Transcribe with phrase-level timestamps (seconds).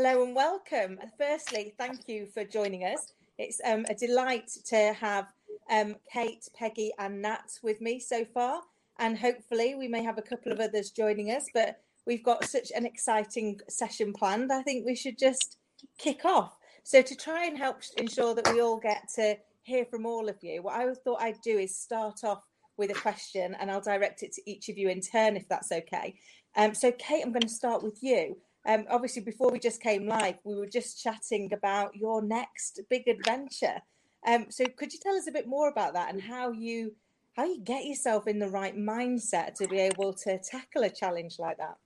[0.00, 0.96] Hello and welcome.
[1.18, 3.14] Firstly, thank you for joining us.
[3.36, 5.26] It's um, a delight to have
[5.72, 8.60] um, Kate, Peggy, and Nat with me so far,
[9.00, 11.46] and hopefully we may have a couple of others joining us.
[11.52, 14.52] But we've got such an exciting session planned.
[14.52, 15.56] I think we should just
[15.98, 16.56] kick off.
[16.84, 20.36] So to try and help ensure that we all get to hear from all of
[20.42, 22.44] you, what I thought I'd do is start off
[22.76, 25.72] with a question, and I'll direct it to each of you in turn, if that's
[25.72, 26.14] okay.
[26.54, 28.36] Um, so, Kate, I'm going to start with you.
[28.68, 33.08] Um, obviously, before we just came live, we were just chatting about your next big
[33.08, 33.80] adventure.
[34.26, 36.94] Um, so, could you tell us a bit more about that and how you
[37.32, 41.38] how you get yourself in the right mindset to be able to tackle a challenge
[41.38, 41.76] like that?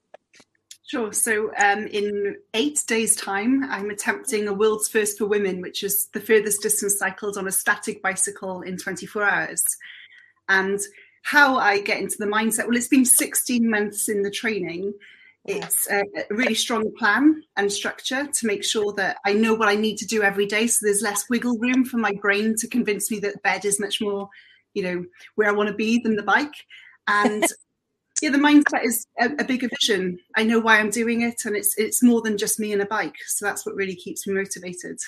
[0.84, 1.12] Sure.
[1.12, 6.08] So, um, in eight days' time, I'm attempting a world's first for women, which is
[6.12, 9.62] the furthest distance cycled on a static bicycle in 24 hours.
[10.48, 10.80] And
[11.22, 14.94] how I get into the mindset, well, it's been 16 months in the training
[15.44, 19.74] it's a, really strong plan and structure to make sure that I know what I
[19.74, 20.68] need to do every day.
[20.68, 24.00] So there's less wiggle room for my brain to convince me that bed is much
[24.00, 24.28] more,
[24.74, 26.54] you know, where I want to be than the bike.
[27.08, 27.44] And
[28.22, 30.20] yeah, the mindset is a, a, bigger vision.
[30.36, 32.86] I know why I'm doing it, and it's it's more than just me and a
[32.86, 33.16] bike.
[33.26, 35.00] So that's what really keeps me motivated.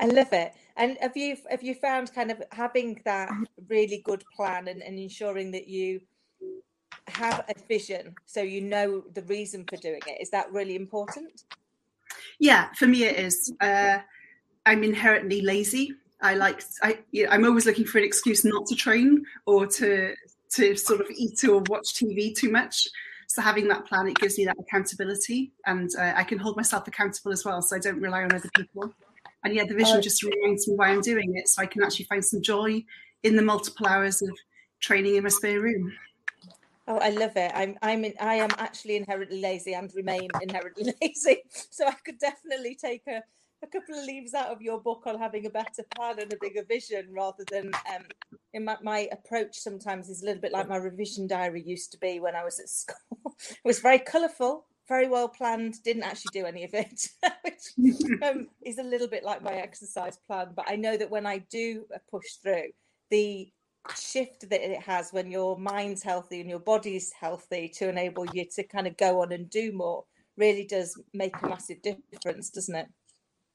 [0.00, 0.52] I love it.
[0.76, 3.30] And have you have you found kind of having that
[3.68, 6.00] really good plan and, and ensuring that you
[7.10, 10.20] have a vision so you know the reason for doing it.
[10.20, 11.44] Is that really important?
[12.38, 13.52] Yeah for me it is.
[13.60, 13.98] Uh,
[14.66, 15.92] i'm inherently lazy.
[16.22, 19.66] I like i you know, i'm always looking for an excuse not to train or
[19.66, 20.14] to
[20.56, 22.86] to sort of eat or watch tv too much.
[23.28, 26.88] So having that plan it gives me that accountability and uh, i can hold myself
[26.88, 28.92] accountable as well so i don't rely on other people.
[29.44, 31.82] And yeah the vision uh, just reminds me why i'm doing it so i can
[31.82, 32.84] actually find some joy
[33.22, 34.30] in the multiple hours of
[34.80, 35.92] training in my spare room
[36.90, 37.52] Oh, I love it.
[37.54, 41.42] I'm I'm in, I am actually inherently lazy and remain inherently lazy.
[41.70, 43.22] So I could definitely take a,
[43.62, 46.36] a couple of leaves out of your book on having a better plan and a
[46.40, 48.02] bigger vision rather than um
[48.54, 51.98] in my, my approach sometimes is a little bit like my revision diary used to
[51.98, 52.96] be when I was at school.
[53.38, 57.06] it was very colourful, very well planned, didn't actually do any of it,
[57.44, 60.48] which um, is a little bit like my exercise plan.
[60.56, 62.70] But I know that when I do push through,
[63.12, 63.52] the
[63.96, 68.44] shift that it has when your mind's healthy and your body's healthy to enable you
[68.54, 70.04] to kind of go on and do more
[70.36, 72.86] really does make a massive difference, doesn't it?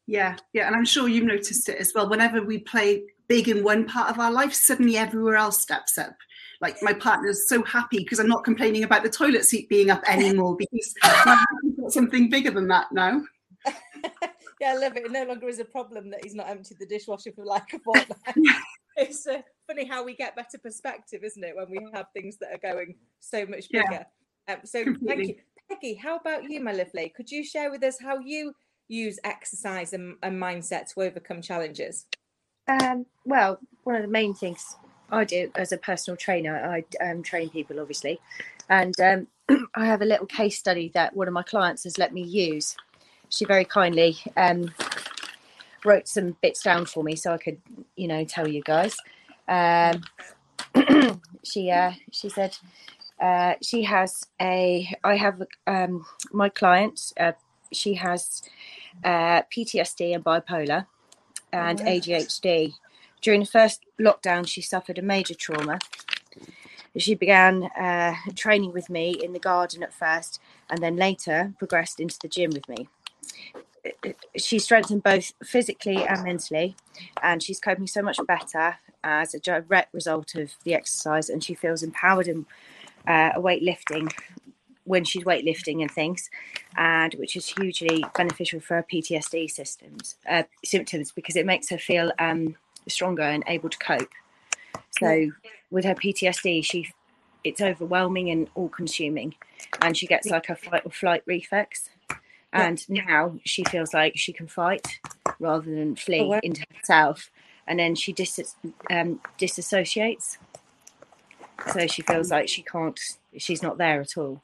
[0.07, 2.07] Yeah, yeah, and I'm sure you've noticed it as well.
[2.09, 6.15] Whenever we play big in one part of our life, suddenly everywhere else steps up.
[6.61, 10.03] Like my partner's so happy because I'm not complaining about the toilet seat being up
[10.07, 11.45] anymore because I've
[11.77, 13.21] got something bigger than that now.
[14.61, 15.05] yeah, I love it.
[15.05, 17.79] It no longer is a problem that he's not emptied the dishwasher for like a
[17.79, 18.35] fortnight.
[18.95, 22.49] it's uh, funny how we get better perspective, isn't it, when we have things that
[22.53, 24.05] are going so much bigger.
[24.47, 25.15] Yeah, um, so completely.
[25.15, 25.35] thank you,
[25.69, 25.93] Peggy.
[25.95, 27.09] How about you, my lovely?
[27.15, 28.53] Could you share with us how you
[28.87, 32.05] use exercise and, and mindset to overcome challenges?
[32.67, 34.75] Um, well, one of the main things
[35.11, 38.19] I do as a personal trainer, I um, train people, obviously,
[38.69, 39.27] and um,
[39.75, 42.75] I have a little case study that one of my clients has let me use.
[43.29, 44.73] She very kindly um,
[45.83, 47.61] wrote some bits down for me so I could,
[47.95, 48.97] you know, tell you guys.
[49.47, 50.03] Um,
[51.43, 52.57] she uh, she said
[53.19, 54.93] uh, she has a.
[55.03, 57.13] I have um, my client.
[57.19, 57.33] Uh,
[57.71, 58.41] she has
[59.03, 60.85] uh, PTSD and bipolar
[61.51, 62.73] and oh, ADHD.
[63.21, 65.79] During the first lockdown, she suffered a major trauma.
[66.97, 70.39] She began uh, training with me in the garden at first,
[70.69, 72.87] and then later progressed into the gym with me
[74.37, 76.75] she's strengthened both physically and mentally,
[77.21, 81.29] and she's coping so much better as a direct result of the exercise.
[81.29, 82.45] And she feels empowered in
[83.07, 84.11] uh, weightlifting
[84.85, 86.29] when she's weightlifting and things,
[86.77, 91.77] and which is hugely beneficial for her PTSD systems uh, symptoms because it makes her
[91.77, 92.55] feel um,
[92.87, 94.11] stronger and able to cope.
[94.99, 95.31] So
[95.71, 96.89] with her PTSD, she
[97.43, 99.35] it's overwhelming and all consuming,
[99.81, 101.89] and she gets like a fight or flight reflex
[102.55, 103.03] and yeah.
[103.03, 104.99] now she feels like she can fight
[105.39, 106.39] rather than flee oh, wow.
[106.43, 107.29] into herself
[107.67, 108.55] and then she dis-
[108.89, 110.37] um, disassociates
[111.73, 112.99] so she feels like she can't
[113.37, 114.41] she's not there at all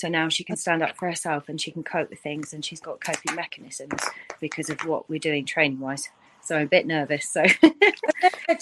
[0.00, 2.64] So now she can stand up for herself and she can cope with things and
[2.64, 4.00] she's got coping mechanisms
[4.40, 6.08] because of what we're doing training wise.
[6.42, 7.28] So I'm a bit nervous.
[7.28, 7.62] So and,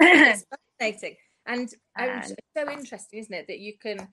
[0.00, 0.46] it's
[0.78, 1.16] fascinating.
[1.46, 4.06] And, and it's so interesting, isn't it, that you can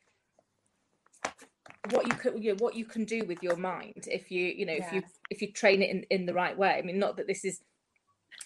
[1.89, 4.65] what you could you know, what you can do with your mind if you you
[4.65, 4.85] know yeah.
[4.85, 6.75] if you if you train it in, in the right way.
[6.77, 7.61] I mean, not that this is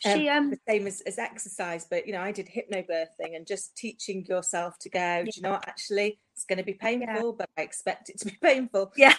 [0.05, 3.45] um, she um the same as, as exercise, but you know, I did hypnobirthing and
[3.45, 5.23] just teaching yourself to go, yeah.
[5.35, 7.31] you know what, actually it's going to be painful, yeah.
[7.37, 8.91] but I expect it to be painful.
[8.95, 9.15] Yeah.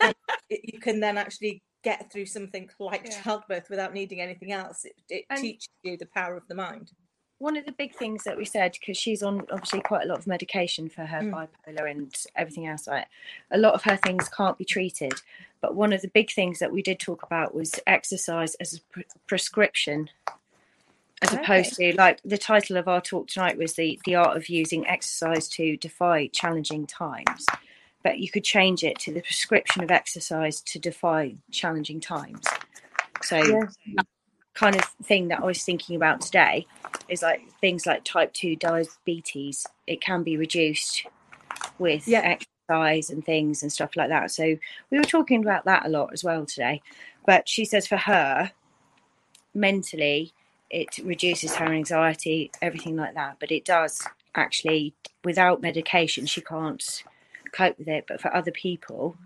[0.50, 3.22] you can then actually get through something like yeah.
[3.22, 4.84] childbirth without needing anything else.
[4.84, 6.90] It, it teaches you the power of the mind
[7.38, 10.18] one of the big things that we said because she's on obviously quite a lot
[10.18, 11.30] of medication for her mm.
[11.66, 13.06] bipolar and everything else like
[13.50, 15.12] a lot of her things can't be treated
[15.60, 18.80] but one of the big things that we did talk about was exercise as a
[18.92, 20.08] pre- prescription
[21.22, 21.42] as okay.
[21.42, 24.86] opposed to like the title of our talk tonight was the the art of using
[24.86, 27.46] exercise to defy challenging times
[28.02, 32.44] but you could change it to the prescription of exercise to defy challenging times
[33.22, 34.06] so yes
[34.56, 36.66] kind of thing that I was thinking about today
[37.08, 39.66] is like things like type 2 diabetes.
[39.86, 41.06] It can be reduced
[41.78, 42.20] with yeah.
[42.20, 44.30] exercise and things and stuff like that.
[44.30, 44.56] So
[44.90, 46.82] we were talking about that a lot as well today.
[47.26, 48.50] But she says for her,
[49.54, 50.32] mentally,
[50.70, 53.36] it reduces her anxiety, everything like that.
[53.38, 54.02] But it does
[54.34, 57.04] actually, without medication, she can't
[57.52, 58.06] cope with it.
[58.08, 59.16] But for other people,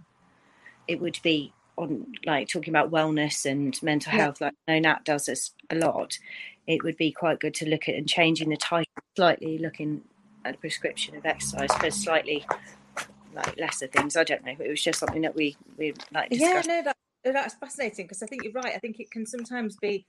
[0.88, 4.48] it would be on like talking about wellness and mental health, yeah.
[4.48, 6.18] like I know Nat does this a lot,
[6.66, 10.02] it would be quite good to look at and changing the title slightly, looking
[10.44, 12.46] at a prescription of exercise for slightly
[13.34, 14.16] like lesser things.
[14.16, 14.54] I don't know.
[14.58, 16.30] It was just something that we we like.
[16.30, 16.68] Discussed.
[16.68, 18.74] Yeah, no, that, that's fascinating because I think you're right.
[18.74, 20.06] I think it can sometimes be.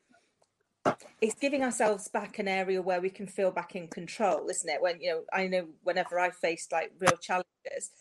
[1.21, 4.81] It's giving ourselves back an area where we can feel back in control, isn't it?
[4.81, 7.91] When you know, I know whenever I faced like real challenges,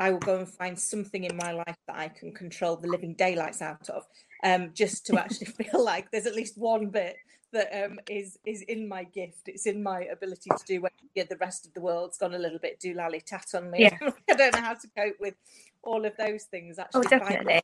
[0.00, 3.12] I will go and find something in my life that I can control the living
[3.12, 4.06] daylights out of,
[4.42, 7.16] um, just to actually feel like there's at least one bit
[7.52, 9.48] that um, is is in my gift.
[9.48, 12.38] It's in my ability to do when yeah, the rest of the world's gone a
[12.38, 13.82] little bit do lally tat on me.
[13.82, 13.98] Yeah.
[14.30, 15.34] I don't know how to cope with
[15.82, 16.78] all of those things.
[16.78, 17.60] Actually, oh, definitely.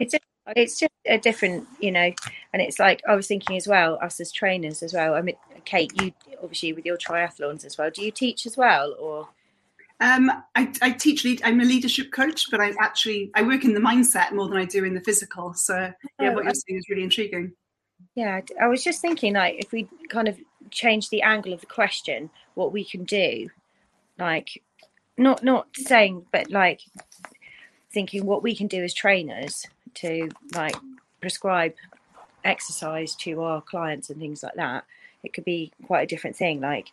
[0.00, 0.24] It's just,
[0.54, 2.12] it's just a different, you know,
[2.52, 5.14] and it's like I was thinking as well, us as trainers as well.
[5.14, 6.12] I mean, Kate, you
[6.42, 7.90] obviously with your triathlons as well.
[7.90, 9.28] Do you teach as well, or?
[10.00, 11.40] Um, I, I, teach lead.
[11.44, 14.64] I'm a leadership coach, but I actually I work in the mindset more than I
[14.64, 15.54] do in the physical.
[15.54, 17.52] So yeah, what you're oh, saying is really intriguing.
[18.14, 20.38] Yeah, I was just thinking like if we kind of
[20.70, 23.48] change the angle of the question, what we can do,
[24.20, 24.62] like
[25.16, 26.80] not not saying, but like
[27.90, 30.76] thinking what we can do as trainers to like
[31.20, 31.74] prescribe
[32.44, 34.84] exercise to our clients and things like that.
[35.24, 36.92] It could be quite a different thing, like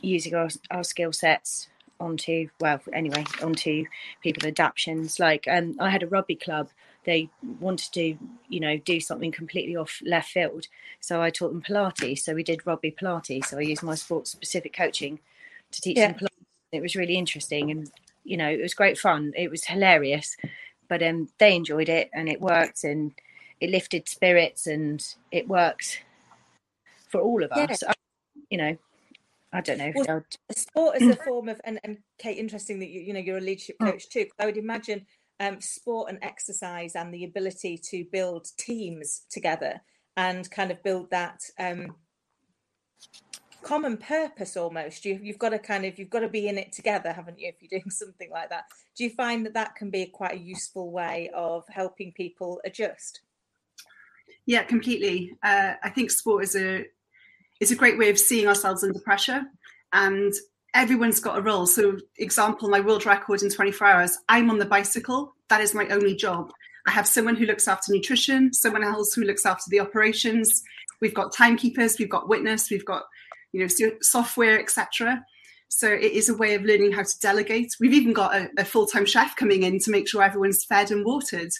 [0.00, 1.68] using our, our skill sets
[2.00, 3.84] onto well anyway onto
[4.22, 5.18] people adaptations.
[5.18, 6.70] Like um i had a rugby club.
[7.04, 7.30] They
[7.60, 8.16] wanted to
[8.48, 10.66] you know do something completely off left field.
[11.00, 12.20] So i taught them pilates.
[12.20, 13.46] So we did rugby pilates.
[13.46, 15.20] So i used my sports specific coaching
[15.72, 16.12] to teach yeah.
[16.12, 16.44] them pilates.
[16.72, 17.90] It was really interesting and
[18.24, 19.32] you know it was great fun.
[19.36, 20.36] It was hilarious.
[20.88, 23.12] But um they enjoyed it and it worked and
[23.60, 25.98] it lifted spirits and it works
[27.08, 27.82] for all of us.
[27.82, 27.92] Yeah.
[28.50, 28.78] you know
[29.52, 29.92] I don't know.
[29.94, 30.24] Well,
[30.54, 33.42] sport is a form of, and, and Kate, interesting that you, you know you're a
[33.42, 33.90] leadership mm.
[33.90, 34.26] coach too.
[34.38, 35.06] I would imagine
[35.40, 39.80] um, sport and exercise and the ability to build teams together
[40.16, 41.94] and kind of build that um,
[43.62, 45.04] common purpose almost.
[45.04, 47.48] You, you've got to kind of you've got to be in it together, haven't you?
[47.48, 48.64] If you're doing something like that,
[48.96, 53.20] do you find that that can be quite a useful way of helping people adjust?
[54.46, 55.36] Yeah, completely.
[55.42, 56.86] Uh, I think sport is a
[57.60, 59.42] it's a great way of seeing ourselves under pressure
[59.92, 60.32] and
[60.74, 61.66] everyone's got a role.
[61.66, 65.88] So example my world record in 24 hours i'm on the bicycle that is my
[65.88, 66.52] only job.
[66.86, 70.62] I have someone who looks after nutrition someone else who looks after the operations.
[71.00, 73.04] We've got timekeepers we've got witness we've got
[73.52, 75.24] you know software etc
[75.68, 77.76] so it is a way of learning how to delegate.
[77.78, 81.04] We've even got a, a full-time chef coming in to make sure everyone's fed and
[81.04, 81.50] watered.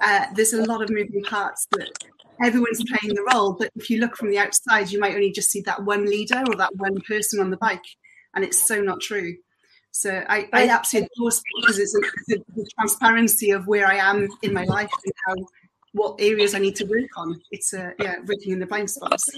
[0.00, 1.90] Uh, there's a lot of moving parts that
[2.42, 3.52] everyone's playing the role.
[3.52, 6.42] But if you look from the outside, you might only just see that one leader
[6.48, 7.84] or that one person on the bike,
[8.34, 9.36] and it's so not true.
[9.90, 14.52] So I, I absolutely adore because it's the, the transparency of where I am in
[14.52, 15.46] my life and how
[15.92, 17.40] what areas I need to work on.
[17.50, 19.30] It's a uh, yeah, working in the blind spots.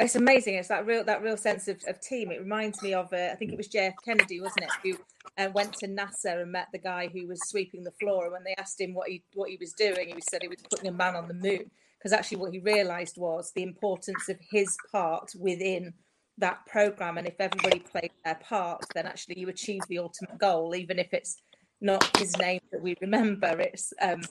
[0.00, 0.54] It's amazing.
[0.54, 2.30] It's that real that real sense of, of team.
[2.30, 4.98] It reminds me of uh, I think it was JF Kennedy, wasn't it, who
[5.36, 8.24] uh, went to NASA and met the guy who was sweeping the floor.
[8.24, 10.62] And when they asked him what he what he was doing, he said he was
[10.70, 14.36] putting a man on the moon because actually what he realized was the importance of
[14.50, 15.92] his part within
[16.38, 20.74] that program and if everybody plays their part then actually you achieve the ultimate goal
[20.74, 21.36] even if it's
[21.80, 23.58] not his name that we remember.
[23.60, 24.22] It's um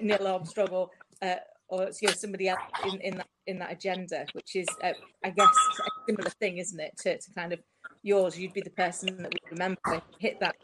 [0.00, 0.90] neil armstrong or
[1.22, 1.36] uh,
[1.68, 4.92] or it's you know somebody else in, in that in that agenda which is uh,
[5.22, 5.48] i guess
[5.80, 7.60] a similar thing isn't it to, to kind of
[8.02, 8.38] yours?
[8.38, 10.54] You'd be the person that we remember hit that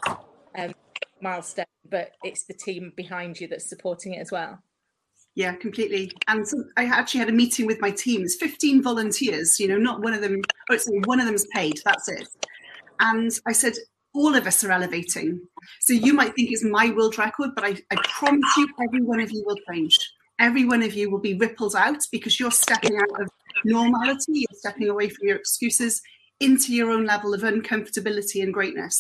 [0.56, 0.72] um,
[1.20, 4.58] milestone but it's the team behind you that's supporting it as well
[5.34, 6.12] yeah, completely.
[6.28, 6.44] And
[6.76, 8.22] I actually had a meeting with my team.
[8.22, 11.80] It's 15 volunteers, you know, not one of them, oh, sorry, one of them's paid,
[11.84, 12.28] that's it.
[12.98, 13.74] And I said,
[14.12, 15.40] all of us are elevating.
[15.80, 19.20] So you might think it's my world record, but I, I promise you, every one
[19.20, 19.96] of you will change.
[20.40, 23.28] Every one of you will be rippled out because you're stepping out of
[23.64, 26.02] normality, you're stepping away from your excuses
[26.40, 28.98] into your own level of uncomfortability and greatness.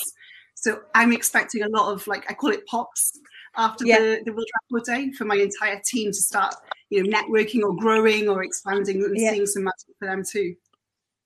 [0.54, 3.18] So I'm expecting a lot of like I call it pops
[3.56, 3.98] after yeah.
[3.98, 6.54] the, the World Record Day for my entire team to start,
[6.88, 9.30] you know, networking or growing or expanding and yeah.
[9.30, 10.54] seeing some magic for them too.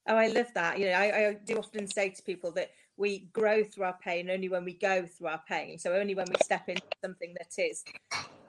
[0.06, 0.78] Oh, I love that.
[0.78, 4.30] You know, I, I do often say to people that we grow through our pain
[4.30, 5.78] only when we go through our pain.
[5.78, 7.84] So only when we step into something that is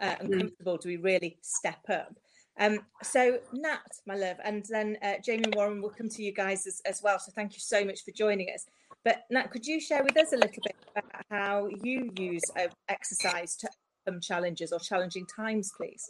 [0.01, 0.19] uh, mm.
[0.21, 2.13] uncomfortable do we really step up.
[2.57, 6.31] Um, so Nat, my love, and then uh, Jamie and Warren will come to you
[6.31, 7.19] guys as, as well.
[7.19, 8.65] So thank you so much for joining us.
[9.05, 12.67] But Nat, could you share with us a little bit about how you use uh,
[12.89, 13.69] exercise to
[14.07, 16.09] overcome challenges or challenging times, please?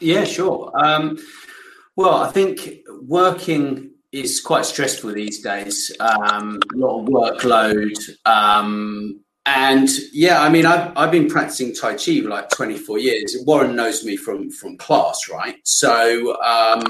[0.00, 0.72] Yeah, sure.
[0.74, 1.18] Um,
[1.94, 5.92] well, I think working is quite stressful these days.
[6.00, 7.98] Um, a lot of workload.
[8.24, 13.36] Um, and yeah, I mean, I've, I've been practicing Tai Chi for like 24 years.
[13.46, 15.56] Warren knows me from, from class, right?
[15.64, 16.84] So, um,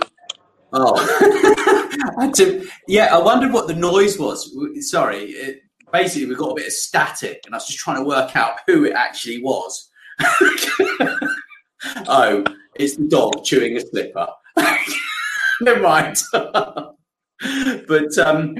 [0.72, 0.94] Oh,
[2.18, 3.14] I yeah.
[3.14, 4.56] I wondered what the noise was.
[4.90, 5.24] Sorry.
[5.24, 5.62] It,
[5.92, 8.60] basically, we got a bit of static, and I was just trying to work out
[8.66, 9.90] who it actually was.
[12.08, 12.44] oh,
[12.76, 14.26] it's the dog chewing a slipper.
[15.60, 16.16] Never mind.
[16.32, 18.56] but um,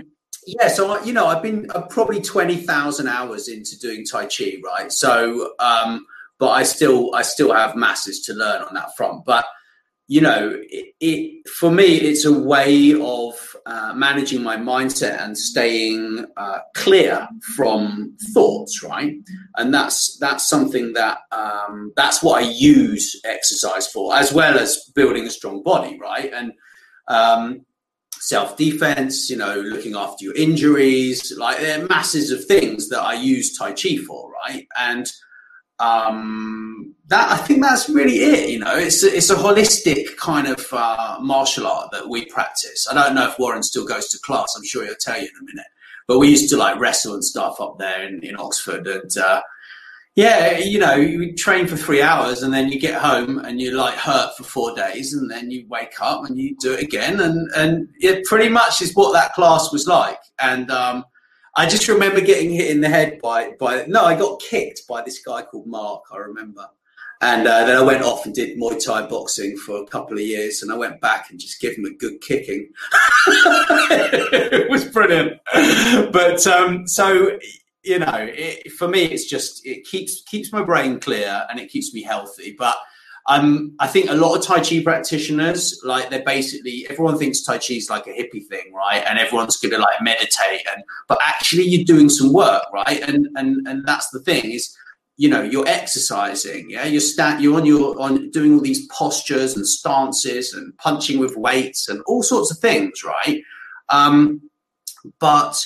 [0.47, 4.57] yeah, so you know, I've been uh, probably twenty thousand hours into doing Tai Chi,
[4.63, 4.93] right?
[4.93, 6.07] So, um,
[6.39, 9.25] but I still, I still have masses to learn on that front.
[9.25, 9.47] But
[10.09, 15.39] you know, it, it, for me, it's a way of uh, managing my mindset and
[15.39, 19.15] staying uh, clear from thoughts, right?
[19.57, 24.91] And that's that's something that um, that's what I use exercise for, as well as
[24.95, 26.33] building a strong body, right?
[26.33, 26.53] And
[27.09, 27.65] um,
[28.19, 33.01] self defense, you know, looking after your injuries, like there are masses of things that
[33.01, 34.67] I use Tai Chi for, right?
[34.79, 35.11] And
[35.83, 38.49] um, that I think that's really it.
[38.49, 42.87] You know, it's it's a holistic kind of uh, martial art that we practice.
[42.91, 44.55] I don't know if Warren still goes to class.
[44.57, 45.67] I'm sure he'll tell you in a minute.
[46.07, 49.43] But we used to like wrestle and stuff up there in, in Oxford, and uh,
[50.15, 53.75] yeah, you know, you train for three hours and then you get home and you're
[53.75, 57.21] like hurt for four days, and then you wake up and you do it again,
[57.21, 60.21] and and it pretty much is what that class was like.
[60.41, 61.05] And um,
[61.55, 65.03] I just remember getting hit in the head by by no, I got kicked by
[65.03, 66.05] this guy called Mark.
[66.13, 66.67] I remember,
[67.21, 70.23] and uh, then I went off and did Muay Thai boxing for a couple of
[70.23, 72.71] years, and I went back and just gave him a good kicking.
[73.27, 75.41] it was brilliant,
[76.13, 77.39] but um, so
[77.85, 81.71] you know, it, for me, it's just it keeps keeps my brain clear and it
[81.71, 82.77] keeps me healthy, but
[83.29, 87.59] um, I think a lot of Tai Chi practitioners, like they're basically everyone thinks Tai
[87.59, 89.05] Chi is like a hippie thing, right?
[89.09, 93.01] And everyone's going to like meditate, and but actually you're doing some work, right?
[93.01, 94.77] And and and that's the thing is,
[95.17, 96.85] you know, you're exercising, yeah.
[96.85, 101.37] You're stand, you're on your on doing all these postures and stances and punching with
[101.37, 103.41] weights and all sorts of things, right?
[103.89, 104.51] Um,
[105.21, 105.65] but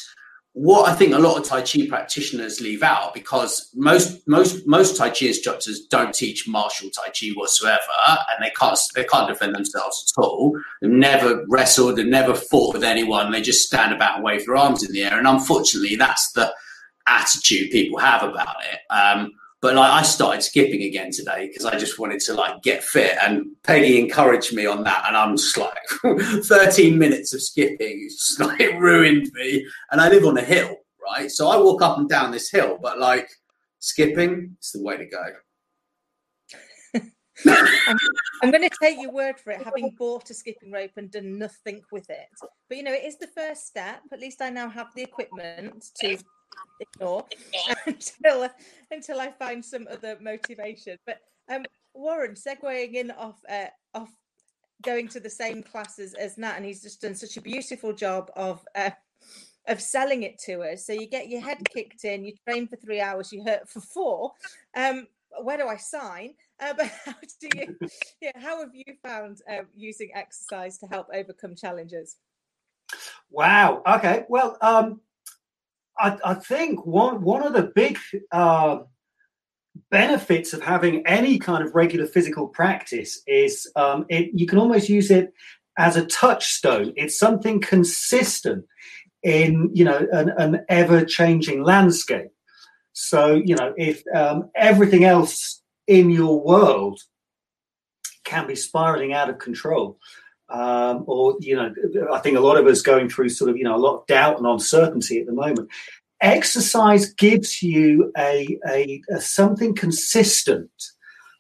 [0.59, 4.97] what I think a lot of Tai Chi practitioners leave out because most most most
[4.97, 9.55] Tai Chi instructors don't teach martial Tai Chi whatsoever, and they can't they can't defend
[9.55, 10.59] themselves at all.
[10.81, 13.33] They've never wrestled, they've never fought with anyone.
[13.33, 16.51] They just stand about and wave their arms in the air, and unfortunately, that's the
[17.07, 18.81] attitude people have about it.
[18.91, 19.33] Um,
[19.63, 23.17] but like I started skipping again today because I just wanted to like get fit,
[23.23, 25.79] and Peggy encouraged me on that, and I'm just like
[26.45, 29.67] 13 minutes of skipping, just like it ruined me.
[29.91, 31.31] And I live on a hill, right?
[31.31, 33.29] So I walk up and down this hill, but like
[33.79, 35.25] skipping is the way to go.
[37.47, 37.99] I'm,
[38.43, 41.39] I'm going to take your word for it, having bought a skipping rope and done
[41.39, 42.29] nothing with it.
[42.69, 44.01] But you know, it is the first step.
[44.13, 46.19] At least I now have the equipment to
[46.81, 47.27] ignore
[47.87, 48.49] until
[48.91, 50.99] until I find some other motivation.
[51.07, 51.21] But
[51.51, 54.11] um, Warren, segueing in off uh, off
[54.83, 58.31] going to the same classes as Nat, and he's just done such a beautiful job
[58.37, 58.91] of uh,
[59.67, 60.87] of selling it to us.
[60.87, 63.81] So you get your head kicked in, you train for three hours, you hurt for
[63.81, 64.33] four.
[64.77, 65.07] Um,
[65.43, 66.35] where do I sign?
[66.61, 67.77] Uh, but how do you?
[68.21, 72.17] Yeah, how have you found uh, using exercise to help overcome challenges?
[73.31, 73.83] Wow.
[73.87, 74.25] Okay.
[74.29, 75.01] Well, um,
[75.99, 77.99] I, I, think one one of the big
[78.33, 78.79] uh,
[79.91, 84.89] benefits of having any kind of regular physical practice is um, it, you can almost
[84.89, 85.33] use it
[85.79, 86.93] as a touchstone.
[86.97, 88.65] It's something consistent
[89.23, 92.31] in you know an, an ever changing landscape.
[92.93, 97.01] So you know if um, everything else in your world
[98.25, 99.99] can be spiraling out of control.
[100.49, 101.75] Um, or you know,
[102.13, 104.07] I think a lot of us going through sort of you know a lot of
[104.07, 105.69] doubt and uncertainty at the moment.
[106.21, 110.71] Exercise gives you a, a, a something consistent,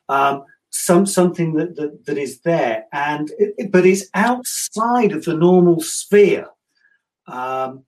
[0.08, 5.34] um, some something that, that that is there, and it, but it's outside of the
[5.34, 6.48] normal sphere.
[7.28, 7.84] Um,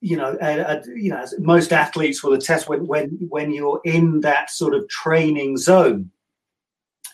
[0.00, 4.20] you know, uh, uh, you know, most athletes will attest when when when you're in
[4.22, 6.10] that sort of training zone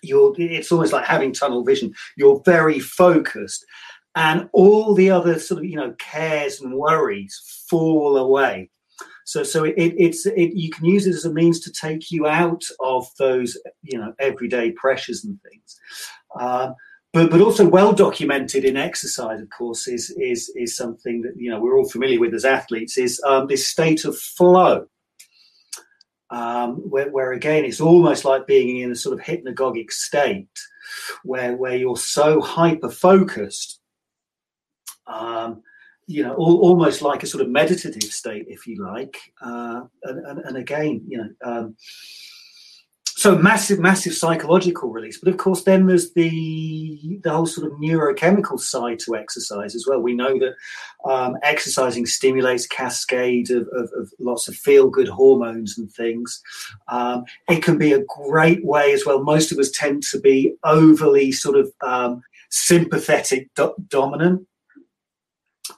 [0.02, 1.92] you're it's almost like having tunnel vision.
[2.16, 3.64] You're very focused
[4.16, 8.70] and all the other sort of you know cares and worries fall away.
[9.24, 12.26] So so it, it's it, you can use it as a means to take you
[12.26, 15.78] out of those you know everyday pressures and things.
[16.40, 16.72] Uh,
[17.12, 21.50] but but also well documented in exercise of course is is is something that you
[21.50, 24.86] know we're all familiar with as athletes is um, this state of flow
[26.30, 30.48] um, where, where, again it's almost like being in a sort of hypnagogic state
[31.22, 33.80] where where you're so hyper focused
[35.06, 35.62] um,
[36.06, 40.26] you know al- almost like a sort of meditative state if you like uh, and,
[40.26, 41.76] and, and, again you know um,
[43.26, 45.18] so massive, massive psychological release.
[45.18, 49.84] But of course, then there's the the whole sort of neurochemical side to exercise as
[49.86, 50.00] well.
[50.00, 50.54] We know that
[51.04, 56.40] um, exercising stimulates cascade of, of, of lots of feel good hormones and things.
[56.86, 59.24] Um, it can be a great way as well.
[59.24, 64.46] Most of us tend to be overly sort of um, sympathetic do- dominant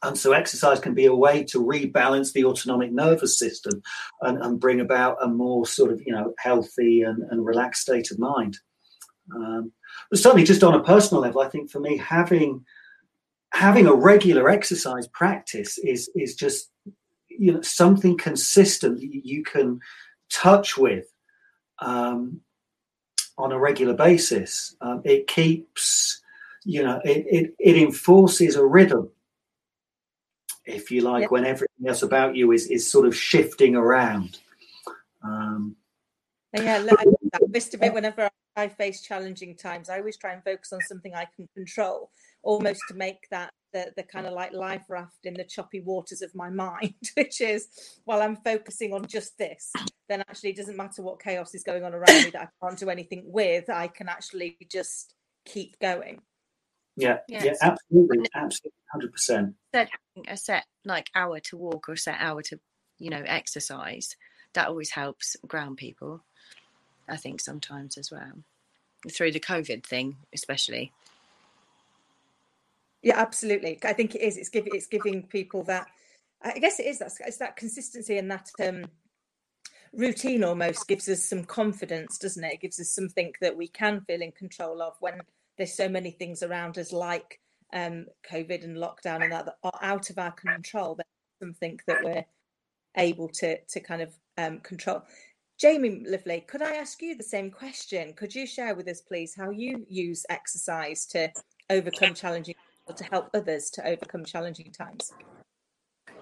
[0.03, 3.83] and so exercise can be a way to rebalance the autonomic nervous system
[4.23, 8.11] and, and bring about a more sort of, you know, healthy and, and relaxed state
[8.11, 8.59] of mind.
[9.35, 9.73] Um,
[10.11, 12.65] but certainly just on a personal level, I think for me, having
[13.53, 16.71] having a regular exercise practice is is just
[17.29, 19.81] you know something consistent that you can
[20.31, 21.07] touch with
[21.81, 22.41] um,
[23.37, 24.77] on a regular basis.
[24.81, 26.21] Um, it keeps
[26.65, 29.11] you know it, it, it enforces a rhythm
[30.69, 31.31] if you like, yep.
[31.31, 34.39] when everything else about you is is sort of shifting around.
[35.23, 35.77] Um,
[36.55, 37.05] yeah, I
[37.49, 39.91] missed a bit whenever I face challenging times.
[39.91, 42.11] I always try and focus on something I can control,
[42.43, 46.23] almost to make that the, the kind of like life raft in the choppy waters
[46.23, 47.69] of my mind, which is
[48.05, 49.73] while I'm focusing on just this,
[50.09, 52.79] then actually it doesn't matter what chaos is going on around me that I can't
[52.79, 53.69] do anything with.
[53.69, 56.21] I can actually just keep going.
[56.99, 59.55] Yeah, yeah, yeah absolutely, absolutely, hundred percent.
[59.75, 62.59] Said having a set like hour to walk or a set hour to,
[62.99, 64.17] you know, exercise
[64.55, 66.25] that always helps ground people.
[67.09, 68.33] I think sometimes as well
[69.11, 70.93] through the COVID thing, especially.
[73.03, 73.79] Yeah, absolutely.
[73.85, 74.37] I think it is.
[74.37, 75.87] It's giving it's giving people that.
[76.43, 78.85] I guess it is that it's that consistency and that um,
[79.93, 82.55] routine almost gives us some confidence, doesn't it?
[82.55, 85.21] It gives us something that we can feel in control of when
[85.59, 87.41] there's so many things around us like
[87.75, 90.95] um, COVID and lockdown and that, that are out of our control.
[90.95, 91.09] That's
[91.43, 92.25] something that we're
[92.97, 95.03] able to to kind of um, control.
[95.59, 98.13] Jamie Lively, could I ask you the same question?
[98.13, 101.33] Could you share with us, please, how you use exercise to
[101.69, 102.55] overcome challenging
[102.87, 105.13] or to help others to overcome challenging times?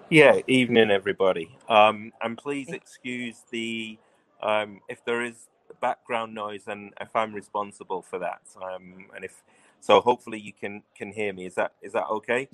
[0.09, 1.55] Yeah, evening everybody.
[1.69, 3.99] Um, and please excuse the
[4.41, 8.41] um, if there is background noise and if I'm responsible for that.
[8.61, 9.43] Um, and if
[9.79, 11.45] so, hopefully you can can hear me.
[11.45, 12.49] Is that is that okay?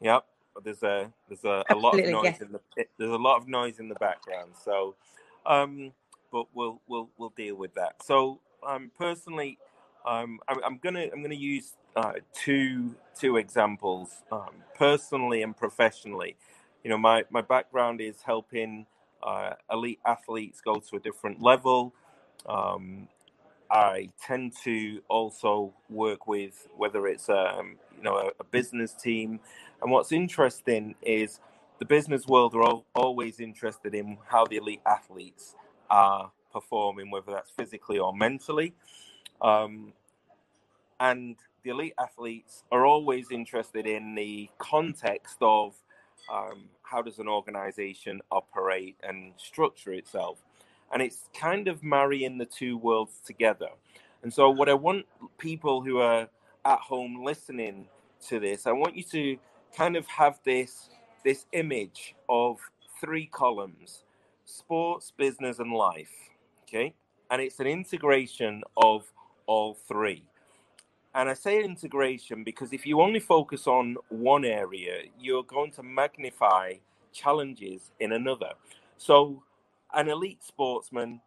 [0.00, 0.24] Yep.
[0.64, 2.46] There's a there's a, a lot of noise yeah.
[2.46, 2.60] in the
[2.98, 4.52] there's a lot of noise in the background.
[4.62, 4.94] So,
[5.46, 5.92] um,
[6.30, 8.02] but we'll we'll we'll deal with that.
[8.02, 9.58] So, um, personally,
[10.06, 16.36] um, I'm, I'm gonna I'm gonna use uh, two two examples, um, personally and professionally.
[16.84, 18.86] You know, my my background is helping
[19.22, 21.94] uh, elite athletes go to a different level.
[22.46, 23.08] Um,
[23.70, 29.40] I tend to also work with whether it's um, you know a, a, business team,
[29.80, 31.40] and what's interesting is
[31.78, 35.54] the business world are all, always interested in how the elite athletes
[35.88, 38.74] are performing, whether that's physically or mentally,
[39.40, 39.94] um,
[41.00, 45.74] and the elite athletes are always interested in the context of
[46.30, 50.42] um, how does an organization operate and structure itself
[50.92, 53.68] and it's kind of marrying the two worlds together.
[54.22, 55.06] And so, what I want
[55.38, 56.28] people who are
[56.64, 57.86] at home listening
[58.28, 59.36] to this, I want you to
[59.76, 60.90] kind of have this
[61.24, 62.58] this image of
[63.00, 64.04] three columns
[64.44, 66.12] sports, business, and life.
[66.68, 66.94] Okay.
[67.30, 69.04] And it's an integration of
[69.46, 70.24] all three.
[71.14, 75.82] And I say integration because if you only focus on one area, you're going to
[75.82, 76.74] magnify
[77.12, 78.52] challenges in another.
[78.96, 79.42] So,
[79.94, 81.20] an elite sportsman,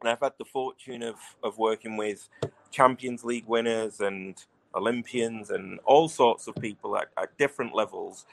[0.00, 2.28] and I've had the fortune of, of working with
[2.70, 4.36] Champions League winners and
[4.74, 8.26] Olympians and all sorts of people at, at different levels.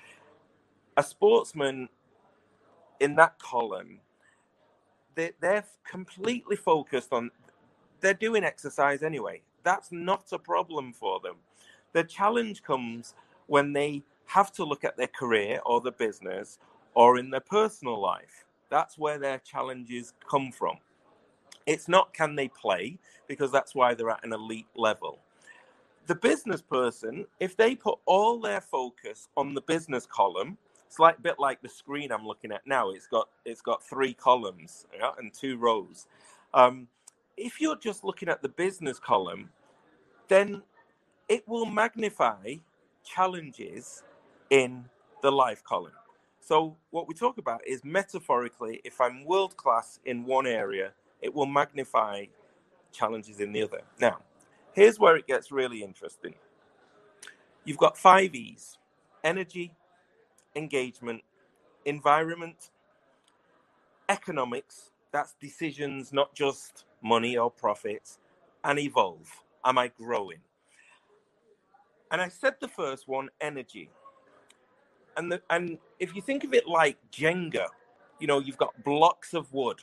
[0.97, 1.89] A sportsman
[2.99, 3.99] in that column,
[5.15, 7.31] they, they're completely focused on,
[8.01, 9.41] they're doing exercise anyway.
[9.63, 11.37] That's not a problem for them.
[11.93, 13.15] The challenge comes
[13.47, 16.59] when they have to look at their career or the business
[16.93, 18.45] or in their personal life.
[18.69, 20.77] That's where their challenges come from.
[21.65, 25.19] It's not can they play, because that's why they're at an elite level.
[26.07, 31.17] The business person, if they put all their focus on the business column, it's like
[31.17, 32.91] a bit like the screen I'm looking at now.
[32.91, 36.07] It's got it's got three columns yeah, and two rows.
[36.53, 36.87] Um,
[37.37, 39.49] if you're just looking at the business column,
[40.27, 40.61] then
[41.29, 42.55] it will magnify
[43.05, 44.03] challenges
[44.49, 44.85] in
[45.21, 45.93] the life column.
[46.45, 51.33] So, what we talk about is metaphorically, if I'm world class in one area, it
[51.33, 52.25] will magnify
[52.91, 53.81] challenges in the other.
[53.99, 54.19] Now,
[54.73, 56.35] here's where it gets really interesting.
[57.63, 58.77] You've got five E's
[59.23, 59.73] energy,
[60.55, 61.23] engagement,
[61.85, 62.69] environment,
[64.07, 68.19] economics, that's decisions, not just money or profits,
[68.63, 69.31] and evolve.
[69.65, 70.41] Am I growing?
[72.11, 73.89] And I said the first one, energy.
[75.17, 77.67] And the, and if you think of it like Jenga,
[78.19, 79.79] you know, you've got blocks of wood.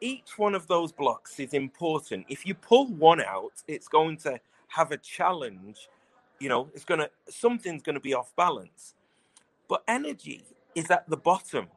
[0.00, 2.26] Each one of those blocks is important.
[2.28, 5.88] If you pull one out, it's going to have a challenge.
[6.40, 8.94] You know, it's to something's going to be off balance.
[9.68, 10.44] But energy
[10.74, 11.68] is at the bottom.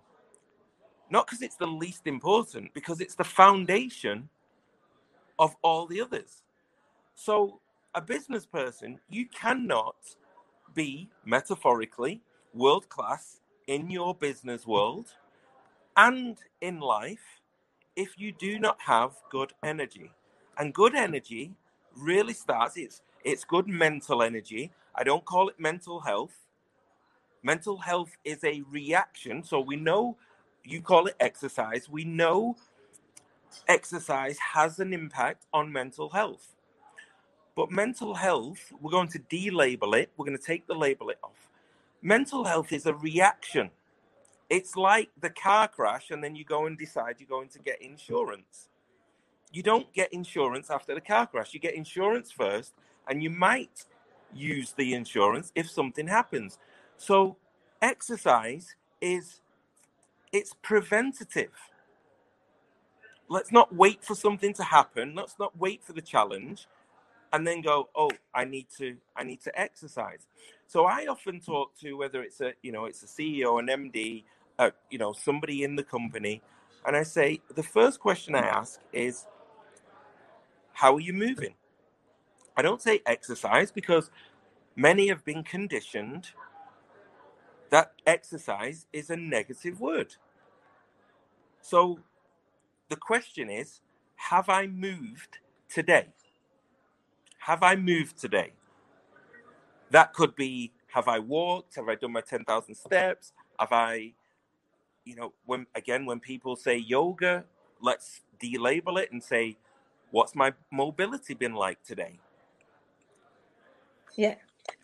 [1.10, 4.30] Not because it's the least important, because it's the foundation
[5.40, 6.44] of all the others.
[7.16, 7.62] So,
[7.96, 9.96] a business person, you cannot
[10.76, 12.22] be metaphorically
[12.54, 15.14] world class in your business world
[15.96, 17.42] and in life
[17.96, 20.12] if you do not have good energy.
[20.58, 21.54] And good energy
[21.96, 24.72] really starts it's it's good mental energy.
[24.96, 26.36] I don't call it mental health.
[27.44, 29.44] Mental health is a reaction.
[29.44, 30.18] So we know
[30.64, 31.90] you call it exercise.
[31.90, 32.56] We know
[33.68, 36.56] exercise has an impact on mental health.
[37.56, 40.12] But mental health, we're going to delabel it.
[40.16, 41.47] We're going to take the label it off.
[42.02, 43.72] Mental health is a reaction.
[44.50, 47.82] It's like the car crash, and then you go and decide you're going to get
[47.82, 48.70] insurance.
[49.52, 51.54] You don't get insurance after the car crash.
[51.54, 52.74] You get insurance first,
[53.08, 53.86] and you might
[54.34, 56.60] use the insurance if something happens.
[56.98, 57.38] So,
[57.82, 59.42] exercise is
[60.32, 61.54] it's preventative.
[63.30, 65.14] Let's not wait for something to happen.
[65.16, 66.68] Let's not wait for the challenge
[67.34, 70.28] and then go oh i need to i need to exercise.
[70.68, 74.24] So i often talk to whether it's a you know it's a ceo an md
[74.60, 76.42] uh, you know somebody in the company
[76.86, 79.26] and i say the first question i ask is
[80.74, 81.56] how are you moving?
[82.56, 84.12] I don't say exercise because
[84.76, 86.30] many have been conditioned
[87.70, 90.16] that exercise is a negative word.
[91.62, 92.00] So
[92.90, 93.82] the question is
[94.16, 96.08] have i moved today
[97.40, 98.54] have I moved today?
[99.92, 101.76] That could be have I walked?
[101.76, 103.34] Have I done my 10,000 steps?
[103.60, 104.14] Have I,
[105.06, 107.46] you know, when again, when people say yoga,
[107.82, 109.58] let's delabel it and say,
[110.12, 112.20] what's my mobility been like today?
[114.16, 114.36] Yeah.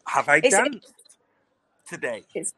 [0.07, 0.93] Have I it's, danced
[1.87, 2.23] today?
[2.35, 2.53] It's,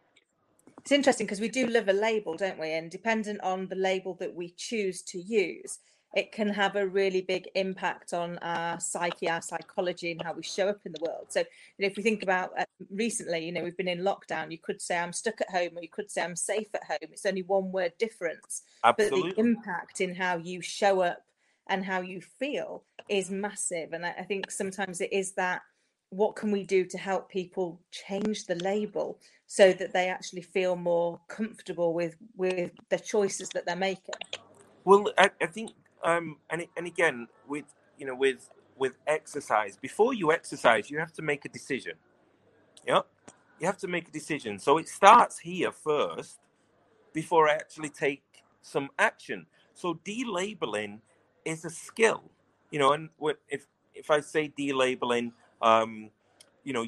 [0.82, 2.74] it's interesting because we do live a label, don't we?
[2.74, 5.80] And dependent on the label that we choose to use,
[6.16, 10.44] it can have a really big impact on our psyche, our psychology, and how we
[10.44, 11.26] show up in the world.
[11.28, 11.46] So, you
[11.80, 14.50] know, if we think about uh, recently, you know, we've been in lockdown.
[14.50, 17.10] You could say I'm stuck at home, or you could say I'm safe at home.
[17.12, 19.22] It's only one word difference, Absolutely.
[19.22, 21.22] but the impact in how you show up
[21.68, 23.92] and how you feel is massive.
[23.92, 25.64] And I, I think sometimes it is that
[26.12, 30.78] what can we do to help people change the label so that they actually feel
[30.78, 34.16] more comfortable with with the choices that they're making
[34.86, 35.72] well I, I, think
[36.06, 37.66] um, and and again with
[37.98, 41.94] you know with with exercise, before you exercise, you have to make a decision.
[42.88, 43.02] Yeah,
[43.60, 44.60] you have to make a decision.
[44.60, 46.40] So it starts here first
[47.14, 48.24] before I actually take
[48.62, 49.48] some action.
[49.74, 51.00] So delabeling
[51.46, 52.24] is a skill,
[52.72, 52.94] you know.
[52.94, 53.10] And
[53.50, 56.12] if if I say delabeling, um,
[56.64, 56.86] you know,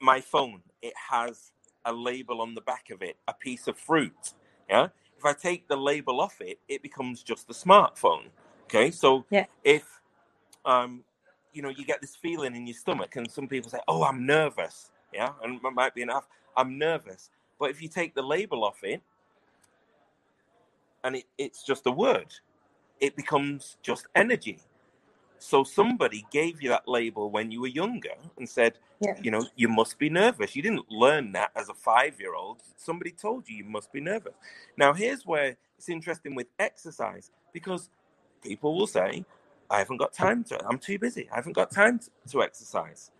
[0.00, 1.52] my phone it has
[1.84, 4.34] a label on the back of it, a piece of fruit.
[4.68, 4.88] Yeah.
[5.16, 8.26] If I take the label off it, it becomes just a smartphone.
[8.74, 8.90] Okay.
[8.90, 9.46] So yeah.
[9.64, 9.84] if
[10.64, 11.04] um,
[11.52, 14.24] you know, you get this feeling in your stomach, and some people say, "Oh, I'm
[14.24, 16.26] nervous." Yeah, and it might be enough.
[16.56, 19.02] I'm nervous, but if you take the label off it,
[21.04, 22.32] and it, it's just a word,
[23.00, 24.58] it becomes just energy.
[25.38, 29.16] So somebody gave you that label when you were younger and said, yeah.
[29.20, 30.54] you know, you must be nervous.
[30.54, 32.62] You didn't learn that as a five year old.
[32.76, 34.34] Somebody told you you must be nervous.
[34.76, 37.90] Now, here's where it's interesting with exercise because
[38.42, 39.24] people will say,
[39.70, 41.28] I haven't got time to, I'm too busy.
[41.32, 43.10] I haven't got time to, to exercise.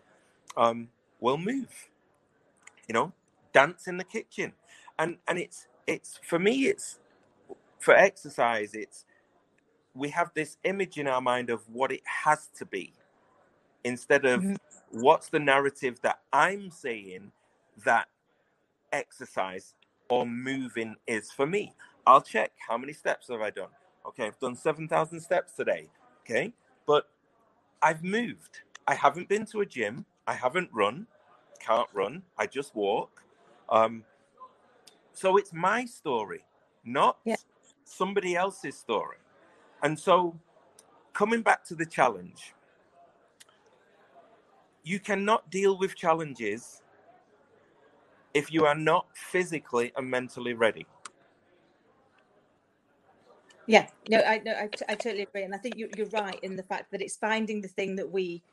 [0.55, 1.89] Um, we'll move,
[2.87, 3.11] you know,
[3.53, 4.53] dance in the kitchen.
[4.99, 6.99] And, and it's, it's, for me, it's,
[7.79, 9.05] for exercise, it's,
[9.95, 12.93] we have this image in our mind of what it has to be
[13.83, 14.55] instead of mm-hmm.
[15.01, 17.31] what's the narrative that I'm saying
[17.85, 18.07] that
[18.91, 19.73] exercise
[20.09, 21.73] or moving is for me.
[22.05, 23.69] I'll check how many steps have I done.
[24.05, 25.89] Okay, I've done 7,000 steps today.
[26.21, 26.53] Okay,
[26.85, 27.09] but
[27.81, 28.61] I've moved.
[28.87, 30.05] I haven't been to a gym.
[30.27, 31.07] I haven't run.
[31.59, 32.23] Can't run.
[32.37, 33.23] I just walk.
[33.69, 34.03] Um,
[35.13, 36.43] so it's my story,
[36.83, 37.35] not yeah.
[37.85, 39.17] somebody else's story.
[39.81, 40.37] And so,
[41.13, 42.53] coming back to the challenge,
[44.83, 46.81] you cannot deal with challenges
[48.33, 50.85] if you are not physically and mentally ready.
[53.65, 56.55] Yeah, no, I no, I, I totally agree, and I think you, you're right in
[56.57, 58.43] the fact that it's finding the thing that we,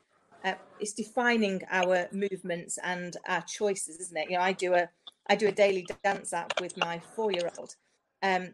[0.45, 4.29] uh, it's defining our movements and our choices, isn't it?
[4.29, 4.89] You know, I do a
[5.29, 7.75] I do a daily dance app with my four year old,
[8.23, 8.53] um,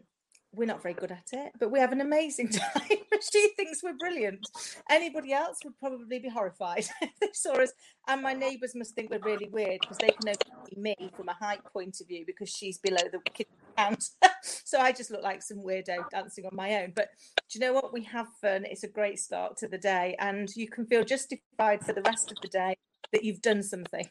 [0.54, 2.82] we're not very good at it, but we have an amazing time.
[3.32, 4.46] she thinks we're brilliant.
[4.90, 7.72] Anybody else would probably be horrified if they saw us.
[8.06, 11.28] And my neighbours must think we're really weird because they can only see me from
[11.28, 14.08] a height point of view because she's below the kitchen count.
[14.42, 16.92] so I just look like some weirdo dancing on my own.
[16.94, 17.10] But
[17.50, 17.92] do you know what?
[17.92, 18.64] We have fun.
[18.64, 22.30] It's a great start to the day, and you can feel justified for the rest
[22.30, 22.76] of the day
[23.12, 24.06] that you've done something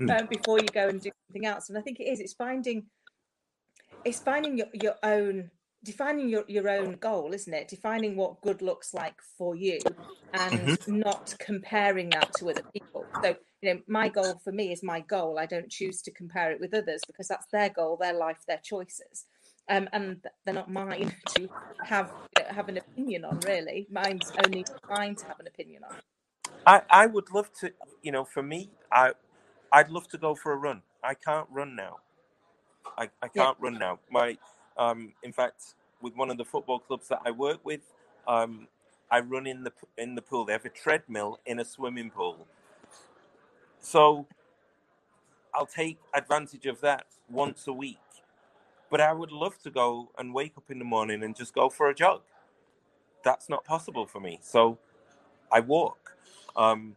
[0.00, 0.18] mm.
[0.20, 1.68] um, before you go and do something else.
[1.68, 2.20] And I think it is.
[2.20, 2.86] It's finding.
[4.04, 5.50] It's finding your, your own
[5.84, 7.68] defining your, your own goal isn't it?
[7.68, 9.78] Defining what good looks like for you
[10.34, 10.98] and mm-hmm.
[10.98, 13.06] not comparing that to other people.
[13.22, 15.38] So you know my goal for me is my goal.
[15.38, 18.60] I don't choose to compare it with others because that's their goal their life their
[18.62, 19.26] choices.
[19.68, 21.48] Um, and they're not mine to
[21.84, 23.86] have you know, have an opinion on really.
[23.90, 25.96] Mine's only mine to have an opinion on.
[26.66, 29.12] I i would love to you know for me i
[29.72, 30.82] i'd love to go for a run.
[31.02, 31.98] I can't run now.
[32.98, 33.64] I, I can't yeah.
[33.64, 33.98] run now.
[34.10, 34.36] My
[34.78, 37.82] um, in fact, with one of the football clubs that I work with,
[38.28, 38.68] um,
[39.10, 40.46] I run in the in the pool.
[40.46, 42.46] They have a treadmill in a swimming pool,
[43.80, 44.26] so
[45.54, 47.98] I'll take advantage of that once a week.
[48.90, 51.68] But I would love to go and wake up in the morning and just go
[51.70, 52.22] for a jog.
[53.24, 54.78] That's not possible for me, so
[55.52, 56.16] I walk.
[56.56, 56.96] Um,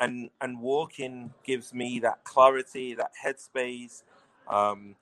[0.00, 4.02] and and walking gives me that clarity, that headspace.
[4.48, 4.96] Um,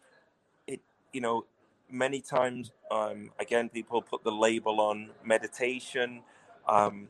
[0.69, 0.81] it
[1.13, 1.47] you know
[1.93, 6.23] many times, um, again, people put the label on meditation,
[6.69, 7.09] um,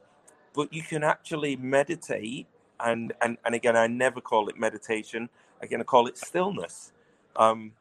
[0.55, 2.47] but you can actually meditate.
[2.81, 5.29] And, and, and again, I never call it meditation.
[5.61, 6.93] Again, I call it stillness.
[7.37, 7.73] Um,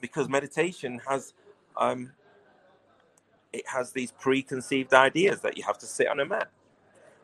[0.00, 1.32] because meditation has
[1.76, 2.12] um,
[3.52, 6.50] it has these preconceived ideas that you have to sit on a mat.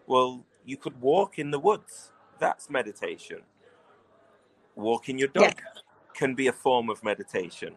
[0.07, 2.13] Well, you could walk in the woods.
[2.39, 3.43] That's meditation.
[4.75, 5.81] Walking your dog yeah.
[6.15, 7.75] can be a form of meditation.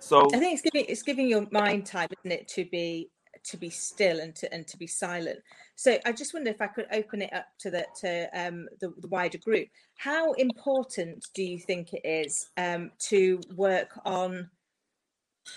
[0.00, 3.10] So I think it's giving it's giving your mind time, isn't it, to be
[3.44, 5.40] to be still and to and to be silent.
[5.74, 8.92] So I just wonder if I could open it up to the to um, the,
[8.98, 9.68] the, wider group.
[9.96, 14.50] How important do you think it is um, to work on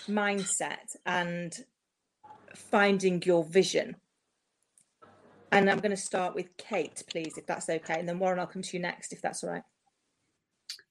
[0.08, 1.54] mindset and
[2.54, 3.96] finding your vision?
[5.50, 8.46] And I'm going to start with Kate, please, if that's okay, and then Warren, I'll
[8.46, 9.62] come to you next, if that's all right.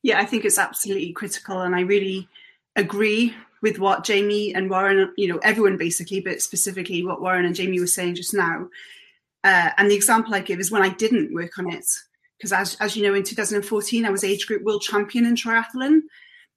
[0.03, 2.27] Yeah, I think it's absolutely critical, and I really
[2.75, 7.55] agree with what Jamie and Warren, you know, everyone basically, but specifically what Warren and
[7.55, 8.67] Jamie were saying just now.
[9.43, 11.85] Uh, and the example I give is when I didn't work on it,
[12.37, 16.01] because as, as you know, in 2014, I was age group world champion in triathlon,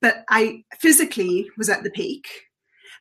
[0.00, 2.26] but I physically was at the peak,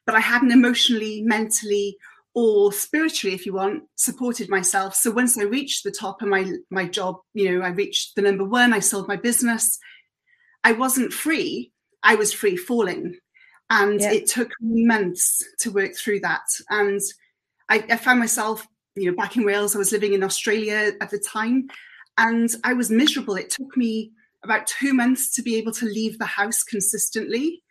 [0.05, 1.97] but I hadn't emotionally, mentally,
[2.33, 4.95] or spiritually, if you want, supported myself.
[4.95, 8.23] So once I reached the top of my my job, you know, I reached the
[8.23, 9.77] number one, I sold my business.
[10.63, 11.72] I wasn't free
[12.03, 13.17] I was free falling.
[13.69, 14.11] And yeah.
[14.11, 16.43] it took months to work through that.
[16.69, 17.01] And
[17.69, 19.75] I, I found myself, you know, back in Wales.
[19.75, 21.67] I was living in Australia at the time,
[22.17, 23.35] and I was miserable.
[23.35, 24.11] It took me
[24.43, 27.63] about two months to be able to leave the house consistently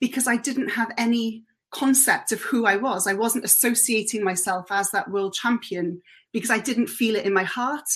[0.00, 3.06] because I didn't have any concept of who I was.
[3.06, 6.00] I wasn't associating myself as that world champion
[6.32, 7.88] because I didn't feel it in my heart.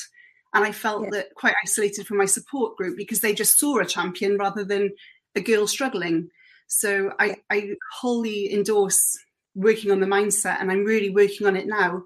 [0.55, 1.11] And I felt yeah.
[1.12, 4.90] that quite isolated from my support group because they just saw a champion rather than
[5.38, 6.31] a girl struggling.
[6.66, 9.18] So I, I wholly endorse
[9.55, 12.03] working on the mindset and I'm really working on it now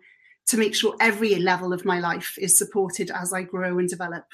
[0.47, 4.25] to make sure every level of my life is supported as I grow and develop.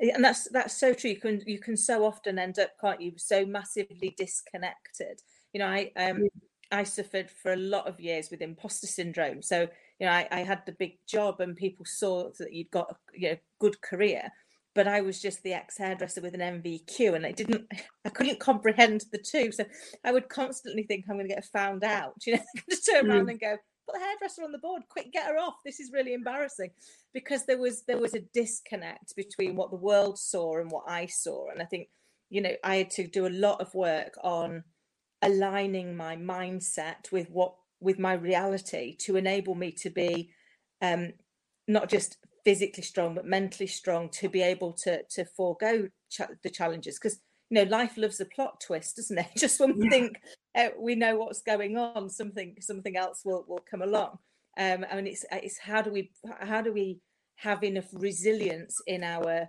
[0.00, 1.10] And that's that's so true.
[1.10, 5.20] You can you can so often end up, can't you, so massively disconnected.
[5.52, 6.28] You know, I um.
[6.70, 9.40] I suffered for a lot of years with imposter syndrome.
[9.40, 12.90] So you know, I, I had the big job and people saw that you'd got
[12.90, 14.30] a you know, good career,
[14.78, 17.66] but I was just the ex hairdresser with an NVQ, and I didn't,
[18.04, 19.50] I couldn't comprehend the two.
[19.50, 19.64] So
[20.04, 22.14] I would constantly think I'm going to get found out.
[22.24, 23.08] You know, just turn mm.
[23.08, 25.56] around and go, put the hairdresser on the board, quick, get her off.
[25.64, 26.70] This is really embarrassing
[27.12, 31.06] because there was there was a disconnect between what the world saw and what I
[31.06, 31.88] saw, and I think
[32.30, 34.62] you know I had to do a lot of work on
[35.22, 40.30] aligning my mindset with what with my reality to enable me to be
[40.82, 41.14] um,
[41.66, 46.50] not just physically strong but mentally strong to be able to to forego ch- the
[46.50, 47.20] challenges because
[47.50, 49.90] you know life loves a plot twist doesn't it just when we yeah.
[49.90, 50.20] think
[50.56, 54.18] uh, we know what's going on something something else will will come along
[54.58, 57.00] um i mean it's it's how do we how do we
[57.36, 59.48] have enough resilience in our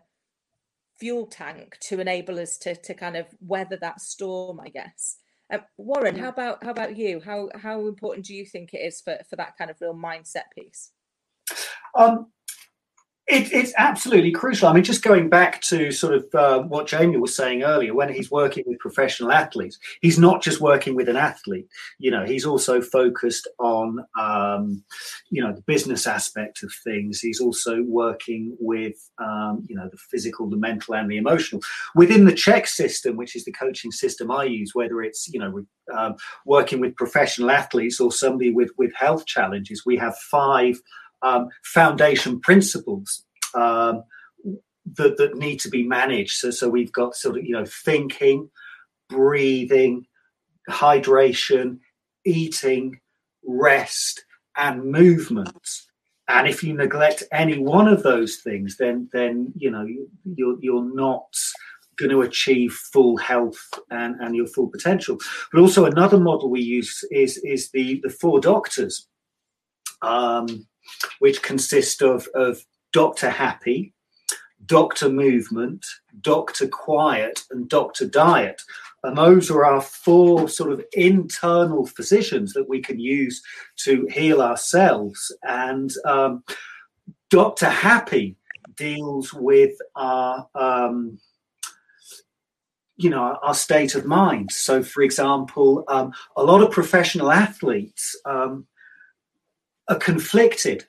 [1.00, 5.18] fuel tank to enable us to to kind of weather that storm i guess
[5.52, 7.22] uh, Warren, how about how about you?
[7.22, 10.52] How how important do you think it is for for that kind of real mindset
[10.56, 10.92] piece?
[11.98, 12.28] Um,
[13.30, 14.68] it, it's absolutely crucial.
[14.68, 18.12] I mean, just going back to sort of uh, what Jamie was saying earlier, when
[18.12, 21.68] he's working with professional athletes, he's not just working with an athlete.
[22.00, 24.84] You know, he's also focused on, um,
[25.30, 27.20] you know, the business aspect of things.
[27.20, 31.62] He's also working with, um, you know, the physical, the mental, and the emotional.
[31.96, 35.64] Within the CHEK system, which is the coaching system I use, whether it's, you know,
[35.96, 36.16] um,
[36.48, 40.80] working with professional athletes or somebody with with health challenges, we have five
[41.22, 43.24] um, foundation principles
[43.56, 44.04] um,
[44.96, 46.38] that, that need to be managed.
[46.38, 48.50] So, so we've got sort of, you know, thinking,
[49.10, 50.06] breathing,
[50.70, 51.80] hydration,
[52.26, 53.00] eating,
[53.44, 54.24] rest,
[54.56, 55.68] and movement.
[56.28, 59.88] And if you neglect any one of those things, then then you know
[60.36, 61.26] you're you're not
[61.98, 65.18] going to achieve full health and, and your full potential.
[65.52, 69.08] But also another model we use is is the the four doctors.
[70.02, 70.68] Um,
[71.20, 73.30] which consist of, of Dr.
[73.30, 73.94] Happy,
[74.66, 75.10] Dr.
[75.10, 75.86] Movement,
[76.22, 76.68] Dr.
[76.68, 78.08] Quiet, and Dr.
[78.08, 78.62] Diet.
[79.04, 83.42] And those are our four sort of internal physicians that we can use
[83.78, 85.36] to heal ourselves.
[85.44, 86.44] And um,
[87.30, 87.70] Dr.
[87.70, 88.36] Happy
[88.76, 90.48] deals with our.
[90.56, 91.20] Um,
[93.00, 98.20] you know our state of mind so for example um, a lot of professional athletes
[98.26, 98.68] um,
[99.90, 100.86] are conflicted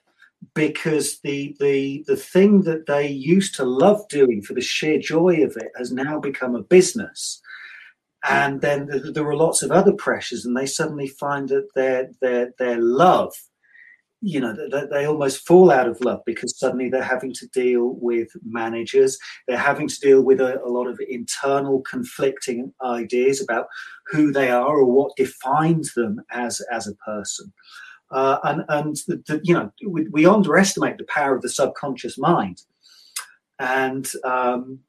[0.53, 5.43] because the the the thing that they used to love doing for the sheer joy
[5.43, 7.41] of it has now become a business.
[8.29, 12.53] And then there are lots of other pressures and they suddenly find that their their
[12.57, 13.33] their love
[14.23, 17.95] you know that they almost fall out of love because suddenly they're having to deal
[17.99, 19.17] with managers.
[19.47, 23.65] They're having to deal with a, a lot of internal conflicting ideas about
[24.11, 27.51] who they are or what defines them as as a person
[28.11, 32.17] uh, and and the, the, you know we, we, underestimate the power of the subconscious
[32.17, 32.61] mind,
[33.59, 34.79] and um,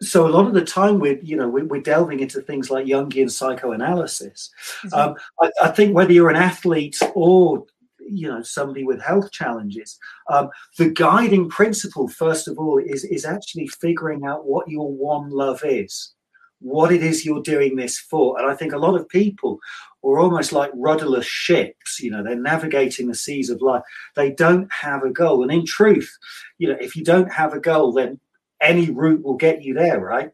[0.00, 2.86] so a lot of the time we're you know we're, we're delving into things like
[2.86, 4.50] Jungian psychoanalysis.
[4.84, 4.94] Mm-hmm.
[4.94, 7.64] Um, I, I, think whether you're an athlete or
[7.98, 9.98] you know somebody with health challenges,
[10.30, 15.30] um, the guiding principle first of all is is actually figuring out what your one
[15.30, 16.12] love is
[16.60, 18.38] what it is you're doing this for.
[18.38, 19.58] And I think a lot of people
[20.04, 23.82] are almost like rudderless ships, you know, they're navigating the seas of life.
[24.14, 25.42] They don't have a goal.
[25.42, 26.16] And in truth,
[26.58, 28.20] you know, if you don't have a goal, then
[28.60, 30.30] any route will get you there, right?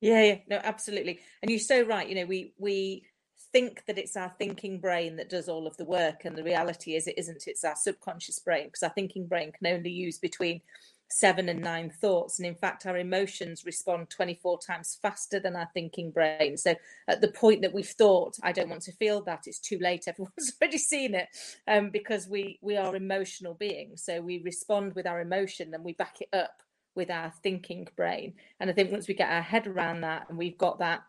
[0.00, 1.20] Yeah, yeah, no, absolutely.
[1.42, 2.08] And you're so right.
[2.08, 3.04] You know, we we
[3.52, 6.94] think that it's our thinking brain that does all of the work, and the reality
[6.94, 7.44] is it isn't.
[7.46, 10.60] It's our subconscious brain because our thinking brain can only use between
[11.08, 12.38] seven and nine thoughts.
[12.38, 16.56] And in fact, our emotions respond 24 times faster than our thinking brain.
[16.56, 16.74] So
[17.08, 20.04] at the point that we've thought, I don't want to feel that, it's too late.
[20.08, 21.28] Everyone's already seen it
[21.68, 24.02] um, because we, we are emotional beings.
[24.02, 26.62] So we respond with our emotion and we back it up
[26.94, 28.34] with our thinking brain.
[28.58, 31.02] And I think once we get our head around that and we've got that,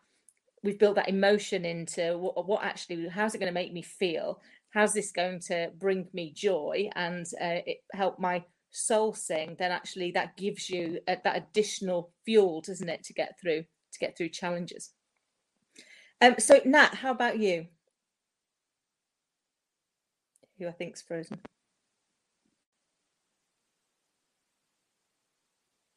[0.62, 4.40] we've built that emotion into what, what actually, how's it going to make me feel?
[4.70, 9.72] How's this going to bring me joy and uh, it help my soul sing, then
[9.72, 14.16] actually that gives you uh, that additional fuel, doesn't it, to get through to get
[14.16, 14.92] through challenges.
[16.20, 17.66] Um, so Nat, how about you?
[20.58, 21.38] Who I think's frozen.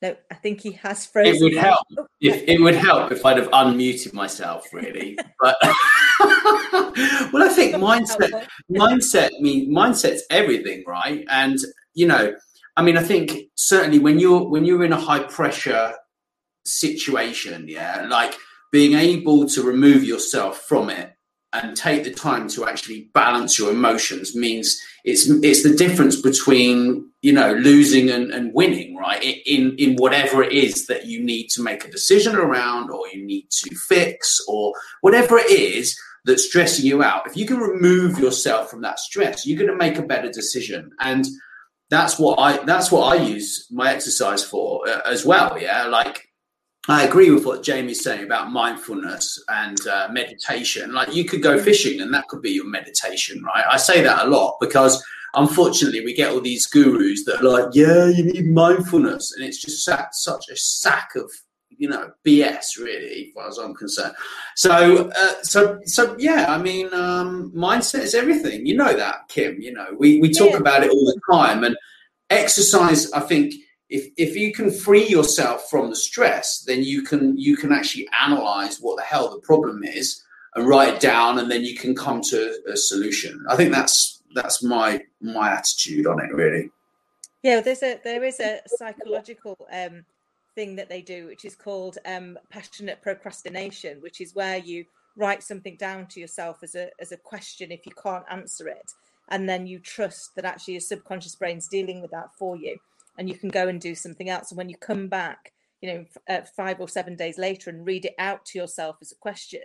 [0.01, 1.35] No, I think he has frozen.
[1.35, 1.85] It would help
[2.21, 5.15] if it would help if I'd have unmuted myself, really.
[5.39, 5.57] But
[7.31, 11.23] well, I think mindset, mindset, mean, mindset's everything, right?
[11.29, 11.59] And
[11.93, 12.33] you know,
[12.81, 15.93] I mean, I think certainly when you're when you're in a high pressure
[16.65, 18.33] situation, yeah, like
[18.71, 21.13] being able to remove yourself from it
[21.53, 27.07] and take the time to actually balance your emotions means it's it's the difference between
[27.21, 29.23] you know losing and, and winning right?
[29.45, 33.23] In in whatever it is that you need to make a decision around or you
[33.23, 37.27] need to fix or whatever it is that's stressing you out.
[37.27, 40.89] If you can remove yourself from that stress you're going to make a better decision.
[40.99, 41.27] And
[41.91, 46.27] that's what i that's what i use my exercise for uh, as well yeah like
[46.89, 50.91] I agree with what Jamie's saying about mindfulness and uh, meditation.
[50.93, 51.63] Like you could go mm.
[51.63, 53.63] fishing and that could be your meditation, right?
[53.69, 55.03] I say that a lot because
[55.35, 59.33] unfortunately we get all these gurus that are like, yeah, you need mindfulness.
[59.33, 61.31] And it's just such a sack of,
[61.81, 64.13] you know, BS really, as far as I'm concerned.
[64.55, 68.67] So, uh, so, so yeah, I mean, um, mindset is everything.
[68.67, 70.57] You know that, Kim, you know, we, we talk yeah.
[70.57, 71.75] about it all the time and
[72.29, 73.55] exercise, I think,
[73.89, 78.07] if if you can free yourself from the stress, then you can you can actually
[78.21, 80.23] analyze what the hell the problem is
[80.55, 83.43] and write it down, and then you can come to a solution.
[83.49, 86.69] I think that's that's my my attitude on it, really.
[87.43, 90.05] Yeah, there's a there is a psychological um,
[90.55, 94.85] thing that they do, which is called um, passionate procrastination, which is where you
[95.17, 98.91] write something down to yourself as a as a question if you can't answer it,
[99.29, 102.77] and then you trust that actually your subconscious brain's dealing with that for you
[103.17, 104.51] and you can go and do something else.
[104.51, 108.05] And when you come back, you know, uh, five or seven days later and read
[108.05, 109.61] it out to yourself as a question,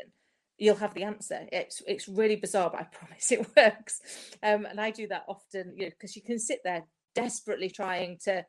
[0.59, 1.47] you'll have the answer.
[1.53, 4.01] It's it's really bizarre, but I promise it works.
[4.43, 6.85] Um, and I do that often, you know, because you can sit there
[7.15, 8.45] desperately trying to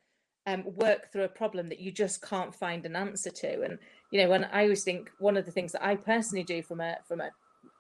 [0.48, 3.62] um, work through a problem that you just can't find an answer to.
[3.62, 3.78] And
[4.10, 6.80] you know, when I always think one of the things that I personally do from
[6.80, 7.30] a from a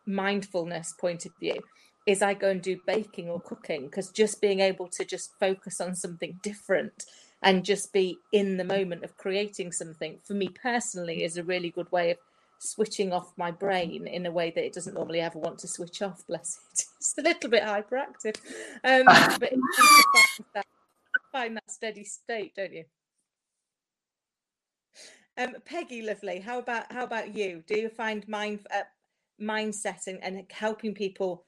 [0.05, 1.59] mindfulness point of view
[2.05, 5.81] is I go and do baking or cooking because just being able to just focus
[5.81, 7.05] on something different
[7.41, 11.69] and just be in the moment of creating something for me personally is a really
[11.69, 12.17] good way of
[12.59, 16.01] switching off my brain in a way that it doesn't normally ever want to switch
[16.01, 18.37] off bless it it's a little bit hyperactive
[18.83, 19.03] um,
[20.53, 20.65] but
[21.31, 22.83] find that, steady state don't you
[25.39, 26.39] um, Peggy, lovely.
[26.39, 27.63] How about how about you?
[27.67, 28.81] Do you find mind uh,
[29.39, 31.45] mindset and, and helping people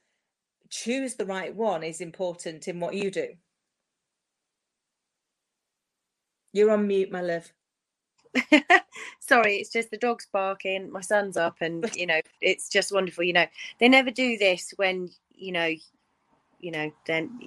[0.70, 3.28] choose the right one is important in what you do.
[6.52, 7.52] You're on mute, my love.
[9.20, 13.24] Sorry, it's just the dog's barking, my son's up, and you know, it's just wonderful.
[13.24, 13.46] You know,
[13.78, 15.72] they never do this when you know,
[16.58, 17.40] you know, then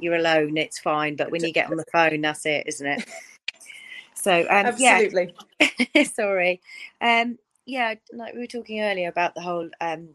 [0.00, 1.16] you're alone, it's fine.
[1.16, 3.08] But when you get on the phone, that's it, isn't it?
[4.14, 5.34] So um, absolutely.
[5.94, 6.02] Yeah.
[6.14, 6.60] Sorry.
[7.00, 10.10] Um, yeah, like we were talking earlier about the whole um,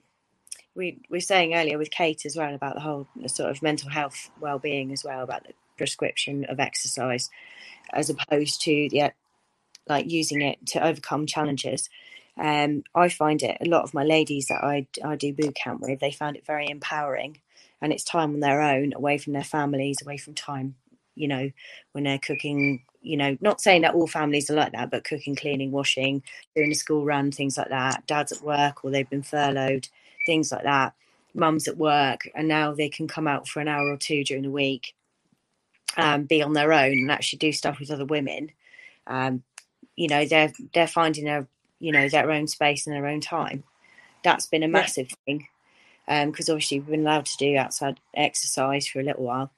[0.75, 4.29] we were saying earlier with Kate as well about the whole sort of mental health
[4.39, 7.29] well-being as well about the prescription of exercise
[7.93, 9.11] as opposed to the
[9.88, 11.89] like using it to overcome challenges.
[12.38, 15.81] Um, I find it a lot of my ladies that I I do boot camp
[15.81, 17.39] with they found it very empowering,
[17.82, 20.76] and it's time on their own, away from their families, away from time,
[21.15, 21.51] you know,
[21.91, 22.84] when they're cooking.
[23.01, 26.23] You know, not saying that all families are like that, but cooking, cleaning, washing,
[26.55, 28.07] doing a school run, things like that.
[28.07, 29.88] Dad's at work or they've been furloughed
[30.26, 30.93] things like that.
[31.34, 34.43] Mums at work, and now they can come out for an hour or two during
[34.43, 34.95] the week,
[35.97, 38.51] um, be on their own, and actually do stuff with other women.
[39.05, 39.43] Um,
[39.97, 41.47] you know, they're they're finding their
[41.80, 43.63] you know their own space and their own time.
[44.23, 45.15] That's been a massive yeah.
[45.26, 45.47] thing
[46.08, 49.51] because um, obviously we've been allowed to do outside exercise for a little while,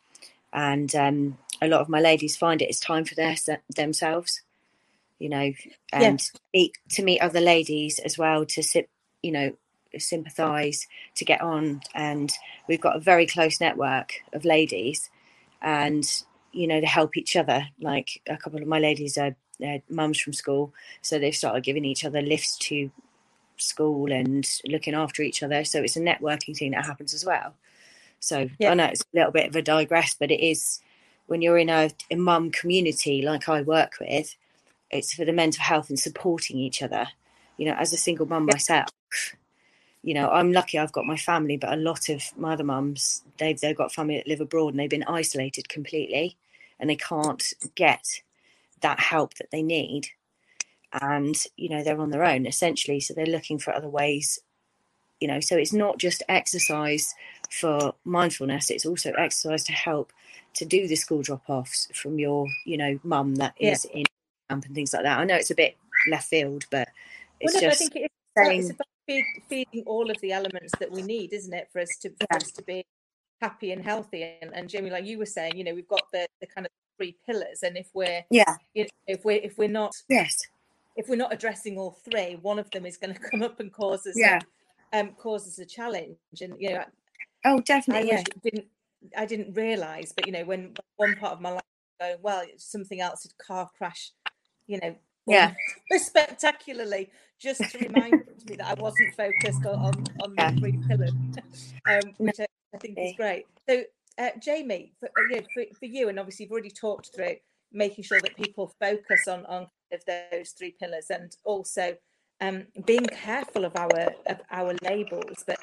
[0.53, 3.35] and um, a lot of my ladies find it it is time for their
[3.75, 4.41] themselves,
[5.19, 5.53] you know,
[5.91, 6.39] and yeah.
[6.53, 8.89] meet, to meet other ladies as well to sit,
[9.21, 9.55] you know,
[9.97, 11.81] sympathise, to get on.
[11.93, 12.31] And
[12.67, 15.09] we've got a very close network of ladies,
[15.61, 16.09] and
[16.51, 17.67] you know, to help each other.
[17.79, 21.85] Like a couple of my ladies are, are mums from school, so they've started giving
[21.85, 22.91] each other lifts to
[23.57, 25.63] school and looking after each other.
[25.63, 27.53] So it's a networking thing that happens as well.
[28.19, 28.71] So yeah.
[28.71, 30.81] I know it's a little bit of a digress, but it is
[31.27, 34.35] when you're in a, a mum community like I work with,
[34.89, 37.07] it's for the mental health and supporting each other.
[37.57, 38.53] You know, as a single mum yeah.
[38.53, 38.89] myself,
[40.03, 43.23] you know, I'm lucky I've got my family, but a lot of my other mums,
[43.37, 46.37] they've they've got family that live abroad and they've been isolated completely.
[46.79, 48.21] and they can't get
[48.81, 50.09] that help that they need
[50.93, 54.39] and you know they're on their own essentially so they're looking for other ways
[55.19, 55.39] you know.
[55.39, 57.13] So it's not just exercise
[57.49, 60.11] for mindfulness it's also exercise to help
[60.55, 63.99] to do the school drop-offs from your you know mum that is yeah.
[63.99, 64.05] in
[64.49, 65.19] camp and things like that.
[65.19, 65.75] I know it's a bit
[66.09, 66.89] left field but
[67.39, 68.59] it's well, no, just I think it's, saying...
[68.59, 71.89] it's about feed, feeding all of the elements that we need isn't it for us
[72.01, 72.37] to, for yeah.
[72.37, 72.85] us to be
[73.41, 74.23] happy and healthy.
[74.41, 76.71] And, and Jamie like you were saying you know we've got the, the kind of
[76.97, 78.55] three pillars and if we're yeah.
[78.73, 80.47] you know, if we're if we're not yes
[80.97, 83.71] if we're not addressing all three one of them is going to come up and
[83.71, 84.39] cause us yeah
[84.93, 86.83] a, um cause us a challenge and you know
[87.45, 88.23] oh definitely I yeah.
[88.43, 88.65] didn't
[89.15, 91.61] I didn't realize but you know when one part of my life
[91.99, 94.11] going well something else had car crash
[94.65, 94.95] you know
[95.27, 95.53] yeah
[95.97, 98.13] spectacularly just to remind
[98.49, 100.51] me that I wasn't focused on on yeah.
[100.51, 101.11] the three pillars
[101.89, 103.83] um, which I, I think is great so
[104.17, 107.35] uh, Jamie, for, uh, you know, for, for, you, and obviously you've already talked through
[107.71, 111.95] making sure that people focus on on of those three pillars, and also
[112.41, 115.43] um, being careful of our of our labels.
[115.45, 115.59] But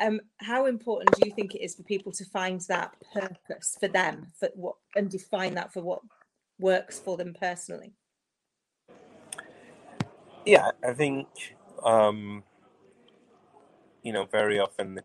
[0.00, 3.88] um, how important do you think it is for people to find that purpose for
[3.88, 6.00] them, for what, and define that for what
[6.58, 7.92] works for them personally?
[10.44, 11.28] Yeah, I think
[11.82, 12.44] um,
[14.02, 15.00] you know very often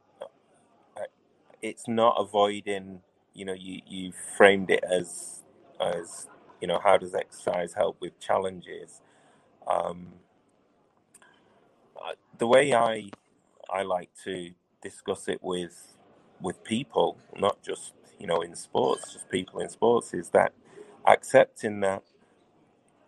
[1.62, 3.02] it's not avoiding.
[3.34, 5.44] You know, you you framed it as
[5.80, 6.28] as
[6.62, 9.02] you know how does exercise help with challenges.
[9.68, 10.14] Um,
[12.38, 13.12] the way I
[13.70, 14.52] I like to
[14.82, 15.96] discuss it with
[16.42, 20.54] with people, not just you know in sports, just people in sports, is that
[21.06, 22.04] accepting that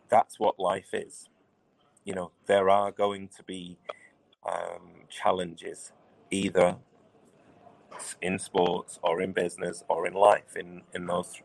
[0.09, 1.29] that's what life is.
[2.05, 3.77] You know, there are going to be
[4.47, 5.91] um, challenges,
[6.31, 6.77] either
[8.21, 11.41] in sports or in business or in life in in those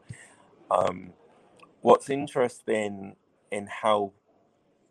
[0.71, 1.13] um,
[1.83, 3.17] what's interesting
[3.51, 4.13] in how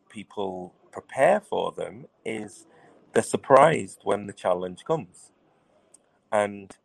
[0.09, 2.67] people prepare for them is
[3.13, 5.31] they're surprised when the challenge comes
[6.31, 6.77] and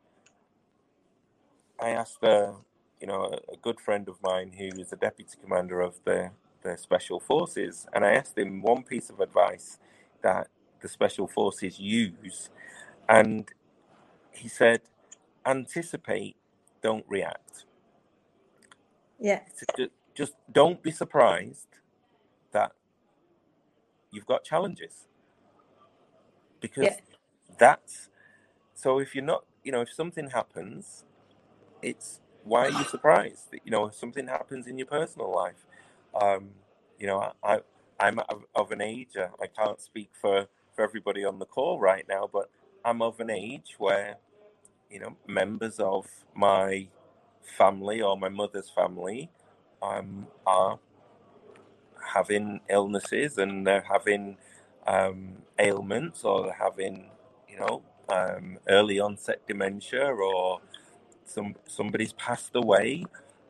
[1.81, 2.55] i asked a
[3.01, 6.31] you know a, good friend of mine who is a deputy commander of the
[6.65, 9.79] the special forces and i asked him one piece of advice
[10.23, 10.49] that
[10.83, 12.51] the special forces use
[13.09, 13.51] and
[14.33, 14.83] he said,
[15.47, 16.37] anticipate,
[16.83, 17.67] don't react.
[19.23, 19.41] Yeah.
[19.77, 21.69] Just, just don't be surprised
[22.53, 22.73] that
[24.11, 25.07] you've got challenges.
[26.61, 26.97] Because yeah.
[27.59, 28.09] that's
[28.75, 31.05] so if you're not, you know, if something happens,
[31.83, 33.51] it's why are you surprised?
[33.53, 35.67] That you know, if something happens in your personal life,
[36.21, 36.51] um,
[36.99, 37.61] you know, I,
[37.99, 39.17] I'm of, of an age.
[39.17, 42.51] Uh, I can't speak for for everybody on the call right now, but
[42.85, 44.17] I'm of an age where,
[44.91, 46.89] you know, members of my
[47.45, 49.31] family or my mother's family
[49.83, 50.79] um, are
[52.15, 54.37] having illnesses and they're having
[54.87, 57.11] um, ailments or they're having,
[57.49, 60.61] you know, um, early onset dementia or
[61.25, 63.05] some somebody's passed away.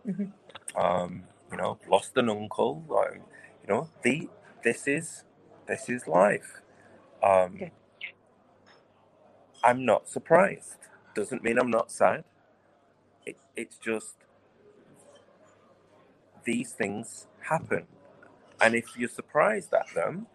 [0.06, 0.80] Mm-hmm.
[0.80, 2.84] Um, you know, lost an uncle.
[2.88, 3.18] Or,
[3.62, 4.28] you know, the
[4.62, 5.24] this is
[5.66, 6.60] this is life.
[7.22, 7.72] Um, okay.
[9.64, 10.78] I'm not surprised.
[11.14, 12.24] Doesn't mean I'm not sad.
[13.26, 14.16] It, it's just
[16.44, 17.86] these things happen.
[18.60, 20.26] And if you're surprised at them,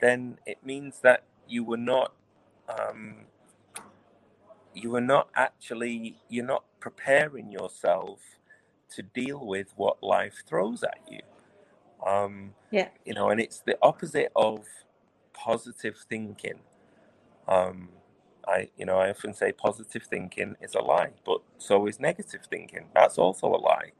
[0.00, 2.12] then it means that you were not
[2.68, 3.26] um,
[4.74, 8.20] you were not actually you're not preparing yourself
[8.90, 11.20] to deal with what life throws at you.
[12.06, 14.66] Um, yeah, you know, and it's the opposite of
[15.32, 16.60] positive thinking.
[17.48, 17.90] Um,
[18.46, 22.42] I, you know, I often say positive thinking is a lie, but so is negative
[22.50, 22.86] thinking.
[22.94, 23.92] That's also a lie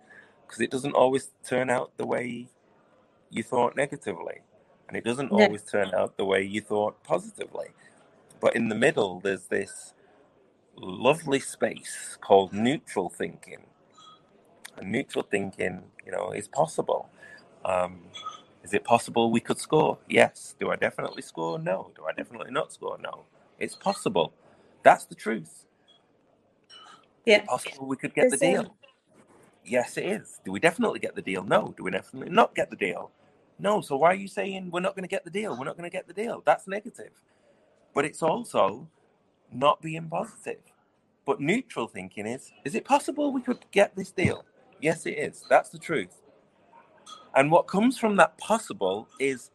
[0.47, 2.49] because it doesn't always turn out the way
[3.31, 4.41] you thought negatively,
[4.89, 5.39] and it doesn't no.
[5.39, 7.69] always turn out the way you thought positively.
[8.41, 9.95] But in the middle, there's this
[10.77, 13.67] lovely space called neutral thinking.
[14.77, 17.09] And neutral thinking, you know, is possible.
[17.65, 18.01] Um,
[18.65, 19.99] is it possible we could score?
[20.09, 20.55] Yes.
[20.59, 21.59] Do I definitely score?
[21.59, 21.93] No.
[21.97, 22.99] Do I definitely not score?
[22.99, 23.25] No.
[23.63, 24.35] It's possible.
[24.83, 25.67] That's the truth.
[27.25, 27.37] Yeah.
[27.37, 28.77] Is it possible we could get the deal?
[29.65, 30.41] Yes, it is.
[30.45, 31.45] Do we definitely get the deal?
[31.45, 31.73] No.
[31.77, 33.13] Do we definitely not get the deal?
[33.61, 33.81] No.
[33.81, 35.57] So why are you saying we're not going to get the deal?
[35.57, 36.43] We're not going to get the deal.
[36.45, 37.13] That's negative.
[37.95, 38.89] But it's also
[39.53, 40.59] not being positive.
[41.25, 44.45] But neutral thinking is is it possible we could get this deal?
[44.81, 45.45] Yes, it is.
[45.49, 46.21] That's the truth.
[47.37, 49.53] And what comes from that possible is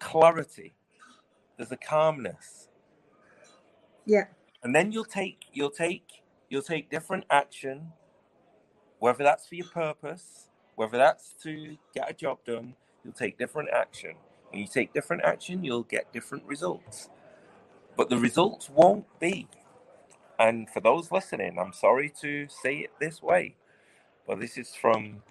[0.00, 0.74] clarity.
[1.56, 2.65] There's a calmness
[4.06, 4.24] yeah.
[4.62, 7.92] And then you'll take you'll take you'll take different action,
[9.00, 13.70] whether that's for your purpose, Whether that's to get a job done, you'll take different
[13.72, 14.16] action.
[14.50, 17.10] When you take different action, you'll get different results.
[17.96, 19.48] But the results won't be.
[20.38, 23.56] And for those listening, I'm sorry to say it this way,
[24.26, 25.22] but this is from,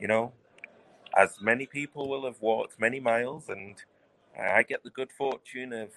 [0.00, 0.32] you know,
[1.16, 3.76] as many people will have walked many miles, and
[4.38, 5.90] I get the good fortune of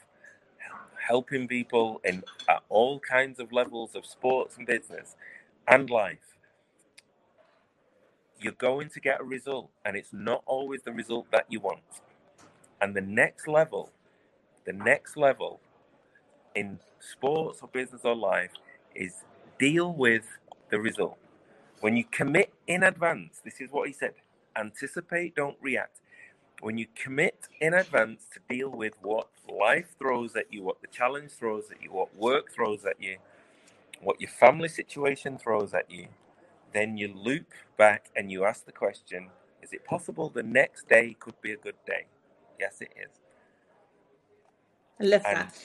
[1.08, 5.16] helping people in at all kinds of levels of sports and business
[5.68, 6.38] and life.
[8.40, 11.82] You're going to get a result, and it's not always the result that you want.
[12.82, 13.92] And the next level,
[14.66, 15.62] the next level
[16.56, 18.52] in sports or business or life
[18.96, 19.24] is
[19.60, 20.26] deal with
[20.70, 21.18] the result.
[21.82, 24.14] When you commit in advance, this is what he said
[24.58, 26.00] anticipate, don't react.
[26.62, 30.88] When you commit in advance to deal with what life throws at you, what the
[30.88, 33.18] challenge throws at you, what work throws at you,
[34.02, 36.08] what your family situation throws at you,
[36.74, 37.48] then you loop
[37.78, 39.28] back and you ask the question
[39.62, 42.06] is it possible the next day could be a good day?
[42.60, 43.20] Yes, it is.
[45.00, 45.60] I love and, that.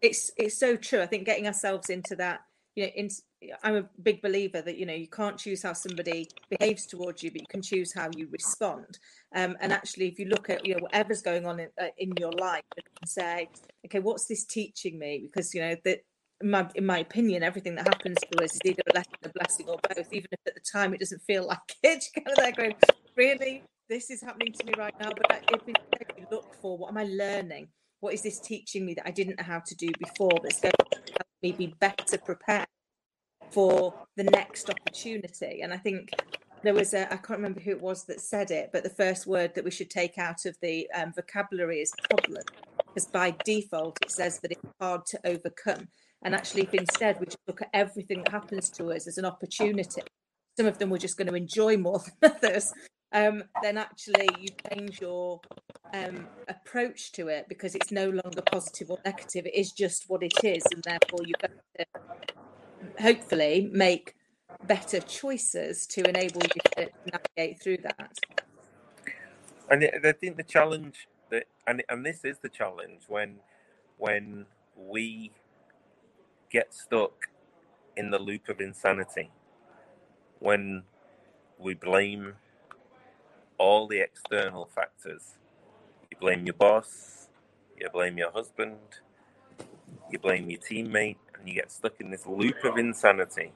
[0.00, 1.02] It's it's so true.
[1.02, 2.40] I think getting ourselves into that,
[2.74, 3.10] you know, in,
[3.62, 7.30] I'm a big believer that you know you can't choose how somebody behaves towards you,
[7.30, 8.98] but you can choose how you respond.
[9.34, 12.12] Um, and actually, if you look at you know whatever's going on in, uh, in
[12.18, 13.48] your life, and say,
[13.86, 15.20] okay, what's this teaching me?
[15.22, 16.04] Because you know that
[16.40, 19.28] in my, in my opinion, everything that happens to us is either a lesson, a
[19.30, 20.12] blessing, or both.
[20.12, 22.74] Even if at the time it doesn't feel like it, you're kind of there going,
[23.16, 25.10] really, this is happening to me right now.
[25.16, 25.74] But if we
[26.30, 27.68] look for what am I learning?
[28.00, 30.32] What is this teaching me that I didn't know how to do before?
[30.42, 32.66] That's going to help me be better prepared
[33.52, 35.60] for the next opportunity.
[35.62, 36.10] And I think
[36.62, 39.26] there was a I can't remember who it was that said it, but the first
[39.26, 42.42] word that we should take out of the um, vocabulary is problem,
[42.86, 45.88] because by default it says that it's hard to overcome.
[46.24, 49.24] And actually, if instead we just look at everything that happens to us as an
[49.24, 50.02] opportunity,
[50.56, 52.72] some of them we're just going to enjoy more than others.
[53.14, 55.40] Um, then actually you change your
[55.92, 59.44] um, approach to it because it's no longer positive or negative.
[59.46, 61.84] It is just what it is, and therefore you're going to
[63.00, 64.14] hopefully make
[64.66, 68.18] better choices to enable you to navigate through that.
[69.70, 73.36] And I think the challenge that, and and this is the challenge when
[73.98, 75.32] when we
[76.50, 77.28] get stuck
[77.96, 79.30] in the loop of insanity,
[80.38, 80.82] when
[81.58, 82.34] we blame
[83.58, 85.38] all the external factors.
[86.10, 87.28] You blame your boss,
[87.78, 88.78] you blame your husband,
[90.10, 93.50] you blame your teammate, and you get stuck in this loop of insanity.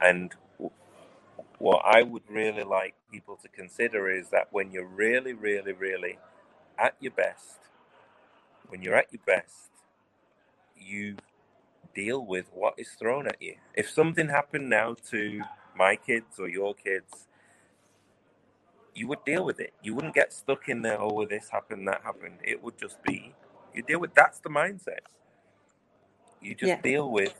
[0.00, 0.34] And
[1.58, 6.18] what I would really like people to consider is that when you're really, really, really
[6.76, 7.58] at your best,
[8.68, 9.70] when you're at your best,
[10.76, 11.16] you
[11.94, 13.54] deal with what is thrown at you.
[13.74, 15.40] If something happened now to
[15.76, 17.28] my kids or your kids,
[18.92, 19.72] you would deal with it.
[19.84, 22.38] You wouldn't get stuck in there, oh, this happened, that happened.
[22.42, 23.34] It would just be,
[23.72, 25.06] you deal with that's the mindset.
[26.40, 26.80] You just yeah.
[26.80, 27.34] deal with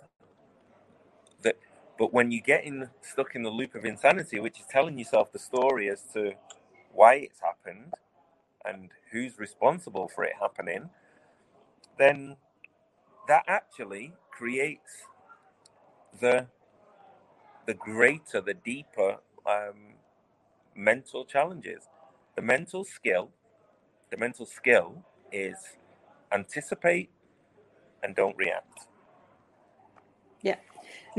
[1.43, 1.57] that
[1.99, 5.33] but when you get in stuck in the loop of insanity, which is telling yourself
[5.33, 6.33] the story as to
[6.93, 7.93] why it's happened
[8.65, 10.91] and who's responsible for it happening,
[11.99, 12.37] then
[13.27, 15.07] that actually creates
[16.21, 16.47] the
[17.67, 19.95] the greater, the deeper um,
[20.75, 21.85] mental challenges.
[22.35, 23.31] The mental skill,
[24.11, 25.57] the mental skill is
[26.33, 27.11] anticipate
[28.03, 28.88] and don't react.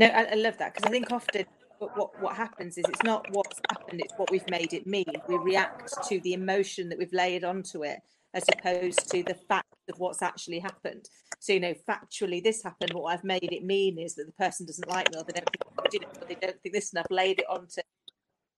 [0.00, 1.44] No, I, I love that because I think often
[1.78, 5.04] what what happens is it's not what's happened; it's what we've made it mean.
[5.28, 7.98] We react to the emotion that we've layered onto it,
[8.32, 11.04] as opposed to the fact of what's actually happened.
[11.38, 12.94] So you know, factually, this happened.
[12.94, 15.50] What I've made it mean is that the person doesn't like me, or they don't
[15.90, 17.82] think it, they don't think this, and I've laid it onto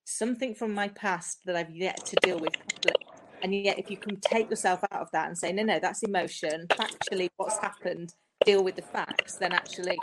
[0.05, 2.55] something from my past that I've yet to deal with.
[3.43, 6.05] And yet, if you can take yourself out of that and say, no, no, that's
[6.05, 6.69] emotion.
[6.69, 8.15] Factually, what's happened
[8.45, 9.99] deal with the facts, then actually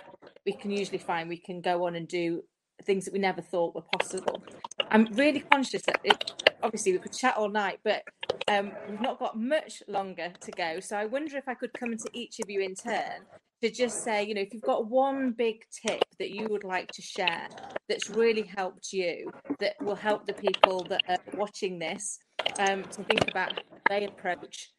[0.46, 2.44] we can usually find we can go on and do
[2.84, 4.42] things that we never thought were possible.
[4.90, 8.04] I'm really conscious that it, obviously we could chat all night, but
[8.48, 10.80] um, we've not got much longer to go.
[10.80, 13.26] So I wonder if I could come to each of you in turn
[13.62, 16.88] to just say, you know, if you've got one big tip that you would like
[16.94, 17.48] to share
[17.88, 22.20] that's really helped you, that will help the people that are watching this
[22.60, 24.72] um, to think about how they approach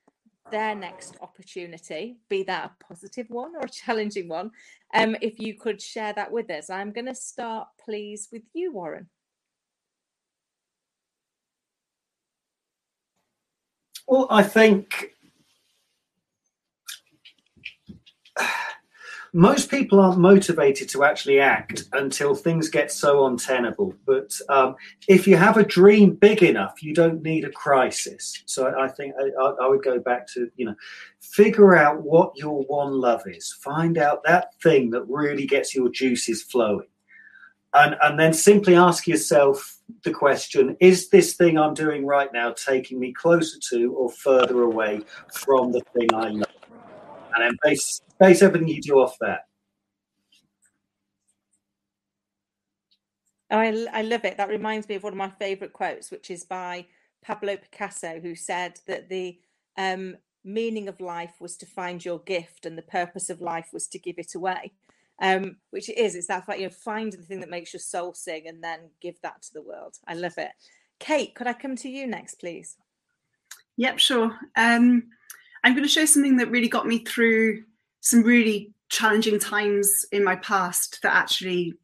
[0.51, 4.51] their next opportunity, be that a positive one or a challenging one,
[4.95, 6.71] um, if you could share that with us.
[6.71, 9.09] I'm going to start, please, with you, Warren.
[14.07, 15.13] Well, I think
[19.33, 23.95] most people aren't motivated to actually act until things get so untenable.
[24.05, 24.77] But um,
[25.09, 28.43] if you have a dream big enough, you don't need a crisis.
[28.47, 30.75] So I, I think I, I, would go back to you know,
[31.21, 33.53] figure out what your one love is.
[33.53, 36.89] Find out that thing that really gets your juices flowing,
[37.73, 42.53] and and then simply ask yourself the question: Is this thing I'm doing right now
[42.53, 45.03] taking me closer to or further away
[45.33, 46.60] from the thing I love?
[47.35, 49.41] And then base base everything you do off that.
[53.51, 54.37] Oh, I, I love it.
[54.37, 56.87] That reminds me of one of my favorite quotes, which is by
[57.23, 59.39] Pablo Picasso, who said that the
[59.77, 63.89] um, meaning of life was to find your gift and the purpose of life was
[63.89, 64.73] to give it away.
[65.23, 66.15] Um, which it is.
[66.15, 68.89] It's that like you know, find the thing that makes your soul sing and then
[69.03, 69.99] give that to the world.
[70.07, 70.53] I love it.
[70.99, 72.77] Kate, could I come to you next, please?
[73.77, 74.39] Yep, sure.
[74.57, 75.09] Um,
[75.63, 77.65] I'm going to show something that really got me through
[78.01, 81.75] some really challenging times in my past that actually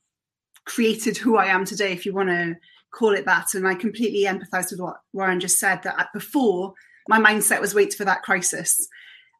[0.64, 2.56] created who I am today, if you want to
[2.92, 3.54] call it that.
[3.54, 6.74] And I completely empathize with what Warren just said that before
[7.08, 8.88] my mindset was wait for that crisis.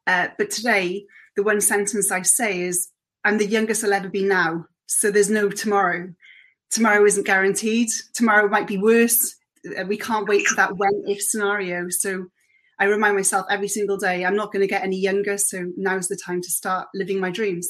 [0.05, 2.89] Uh, but today, the one sentence I say is,
[3.23, 4.65] I'm the youngest I'll ever be now.
[4.85, 6.13] So there's no tomorrow.
[6.71, 7.89] Tomorrow isn't guaranteed.
[8.13, 9.35] Tomorrow might be worse.
[9.77, 11.89] Uh, we can't wait for that when if scenario.
[11.89, 12.27] So
[12.79, 16.07] I remind myself every single day I'm not going to get any younger, so now's
[16.07, 17.69] the time to start living my dreams.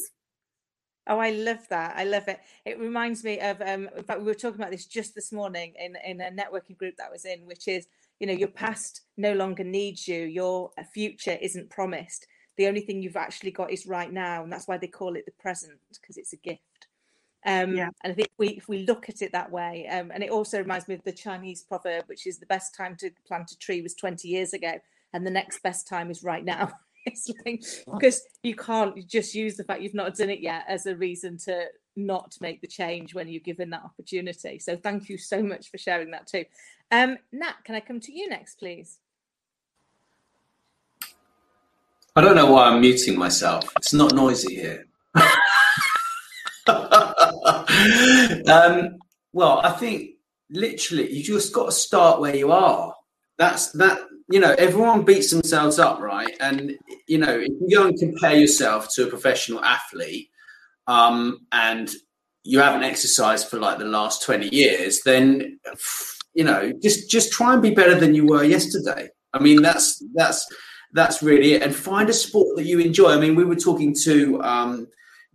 [1.10, 1.96] Oh, I love that.
[1.96, 2.42] I love it.
[2.66, 5.74] It reminds me of, um, in fact, we were talking about this just this morning
[5.80, 7.88] in, in a networking group that I was in, which is,
[8.20, 10.24] you know, your past no longer needs you.
[10.26, 12.28] Your future isn't promised.
[12.58, 14.44] The only thing you've actually got is right now.
[14.44, 16.62] And that's why they call it the present, because it's a gift.
[17.46, 17.90] Um, yeah.
[18.04, 20.58] And I think we, if we look at it that way, um, and it also
[20.58, 23.82] reminds me of the Chinese proverb, which is the best time to plant a tree
[23.82, 24.74] was 20 years ago
[25.18, 26.72] and the next best time is right now.
[27.08, 30.86] it's like because you can't just use the fact you've not done it yet as
[30.86, 31.66] a reason to
[31.96, 34.60] not make the change when you're given that opportunity.
[34.60, 36.46] So thank you so much for sharing that too.
[36.92, 39.00] Um, Nat, can I come to you next, please?
[42.16, 43.68] I don't know why I'm muting myself.
[43.78, 44.86] It's not noisy here.
[46.68, 49.00] um,
[49.34, 50.12] well, I think
[50.52, 52.94] literally you just got to start where you are.
[53.38, 56.36] That's that you know, everyone beats themselves up, right?
[56.40, 56.78] And
[57.08, 60.30] you know, if you go and compare yourself to a professional athlete,
[60.88, 61.90] um, and
[62.44, 65.60] you haven't exercised for like the last twenty years, then
[66.34, 69.10] you know, just just try and be better than you were yesterday.
[69.34, 70.46] I mean, that's that's
[70.94, 71.64] that's really it.
[71.64, 73.12] And find a sport that you enjoy.
[73.12, 74.88] I mean, we were talking to um,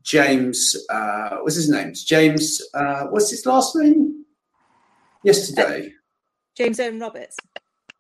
[0.03, 0.77] James.
[0.91, 1.93] Uh, what's his name?
[1.95, 2.61] James.
[2.75, 4.25] Uh, what's his last name?
[5.25, 5.93] Yesterday.
[6.57, 7.37] James Owen Roberts.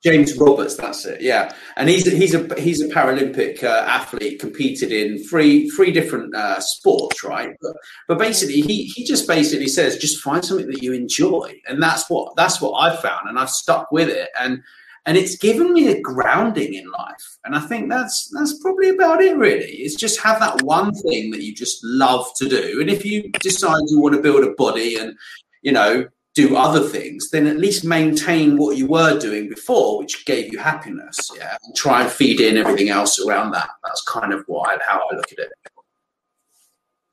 [0.03, 1.20] James Roberts, that's it.
[1.20, 6.34] Yeah, and he's he's a he's a Paralympic uh, athlete, competed in three three different
[6.34, 7.57] uh, sports, right?
[7.61, 7.76] But,
[8.09, 12.11] but basically, he he just basically says just find something that you enjoy, and that's
[12.11, 14.61] what that's what I've found, and I've stuck with it, and
[15.07, 19.22] and it's given me a grounding in life, and I think that's that's probably about
[19.22, 19.36] it.
[19.36, 23.05] Really, it's just have that one thing that you just love to do, and if
[23.05, 25.16] you decide you want to build a body and
[25.62, 30.24] you know do other things, then at least maintain what you were doing before, which
[30.24, 31.30] gave you happiness.
[31.36, 33.68] Yeah, and try and feed in everything else around that.
[33.84, 35.52] That's kind of what I, how I look at it.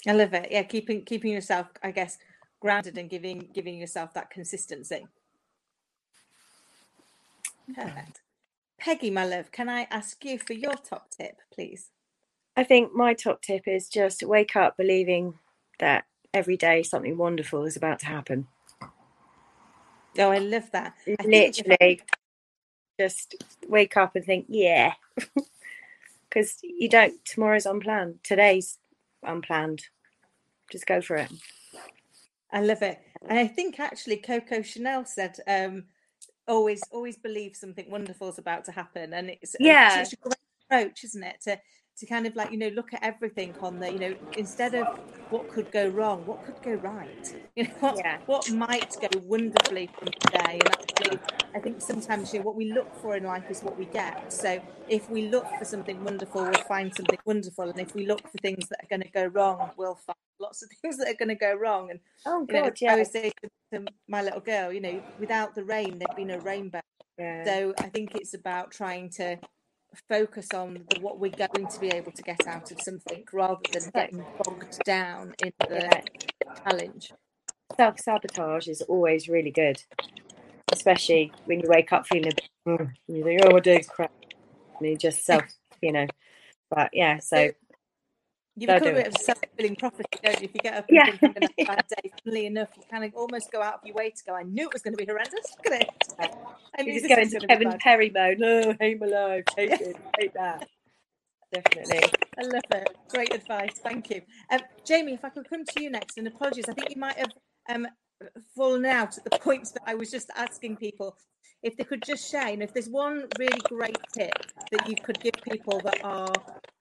[0.08, 0.50] I love it.
[0.52, 2.18] Yeah, keeping keeping yourself, I guess,
[2.62, 5.06] grounded and giving giving yourself that consistency.
[7.76, 8.22] Perfect.
[8.80, 11.90] Peggy, my love, can I ask you for your top tip, please?
[12.56, 15.36] I think my top tip is just wake up believing
[15.80, 18.48] that every day something wonderful is about to happen.
[20.18, 20.96] Oh, I love that.
[21.20, 22.02] I Literally,
[23.00, 23.36] just
[23.68, 24.94] wake up and think, yeah,
[26.30, 27.24] because you don't.
[27.26, 28.20] Tomorrow's unplanned.
[28.24, 28.78] Today's
[29.24, 29.84] unplanned.
[30.72, 31.32] Just go for it.
[32.52, 35.86] I love it, and I think actually Coco Chanel said, um,
[36.48, 40.36] "Always, always believe something wonderful is about to happen," and it's yeah, it's a great
[40.70, 41.42] approach, isn't it?
[41.42, 41.60] To
[42.00, 44.88] to kind of like you know look at everything on the you know instead of
[45.30, 48.18] what could go wrong what could go right you know what, yeah.
[48.26, 51.20] what might go wonderfully from today and actually
[51.54, 54.32] i think sometimes you know what we look for in life is what we get
[54.32, 58.22] so if we look for something wonderful we'll find something wonderful and if we look
[58.30, 61.16] for things that are going to go wrong we'll find lots of things that are
[61.20, 62.90] going to go wrong and oh God, know, yeah.
[62.90, 63.32] i always say
[63.74, 66.82] to my little girl you know without the rain there'd be no rainbow
[67.18, 67.44] yeah.
[67.44, 69.38] so i think it's about trying to
[70.08, 73.58] focus on the, what we're going to be able to get out of something rather
[73.72, 76.54] than getting bogged down in the yeah.
[76.64, 77.14] challenge.
[77.76, 79.82] Self sabotage is always really good,
[80.72, 84.12] especially when you wake up feeling a bit, mm, you think, oh, my day's crap.
[84.80, 85.44] And you just self,
[85.82, 86.08] you know.
[86.70, 87.50] But yeah, so
[88.60, 90.46] You become a bit of self-fulfilling prophecy, don't you?
[90.46, 91.06] If you get up and Yeah.
[91.06, 93.62] think I'm going to have a bad day, funnily enough, you kind of almost go
[93.62, 95.58] out of your way to go, I knew it was going to be horrendous.
[95.66, 95.90] Look at it.
[96.80, 97.78] I knew You just go into Kevin.
[97.80, 98.42] Perry mode.
[98.44, 99.46] Oh, hate my life.
[99.58, 99.98] Take it.
[100.20, 100.64] Take that.
[101.54, 102.14] Definitely.
[102.40, 102.90] I love it.
[103.10, 103.80] Great advice.
[103.84, 104.22] Thank you.
[104.52, 107.18] Um, Jamie, if I could come to you next, and apologies, I think you might
[107.18, 107.32] have
[107.70, 107.88] um,
[108.56, 111.16] fallen out at the points that I was just asking people.
[111.62, 114.32] If they could just share, and if there's one really great tip
[114.72, 116.32] that you could give people that are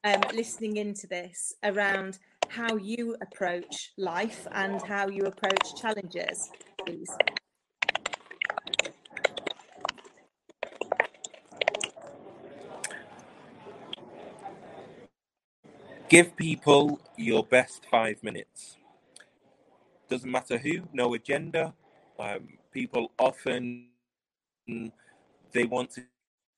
[0.05, 6.51] um, listening into this around how you approach life and how you approach challenges,
[6.87, 7.11] please.
[16.09, 18.77] Give people your best five minutes.
[20.09, 21.75] Doesn't matter who, no agenda.
[22.19, 23.89] Um, people often
[25.53, 26.03] they want to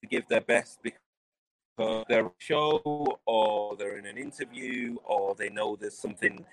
[0.09, 5.77] give their best because they're a show or they're in an interview or they know
[5.77, 6.45] there's something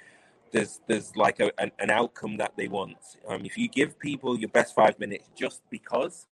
[0.51, 2.97] there's there's like a, an, an outcome that they want.
[3.27, 6.25] Um, if you give people your best five minutes just because,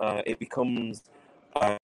[0.00, 1.04] uh, it becomes
[1.54, 1.76] uh,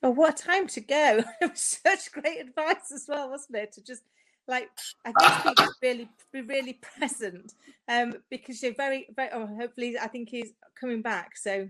[0.00, 1.24] Oh, what a time to go!
[1.40, 3.72] It was such great advice as well, wasn't it?
[3.72, 4.02] To just
[4.48, 4.70] like
[5.04, 7.54] I guess people really be really present,
[7.88, 9.30] um, because you're very, very.
[9.32, 11.36] Oh, hopefully, I think he's coming back.
[11.36, 11.68] So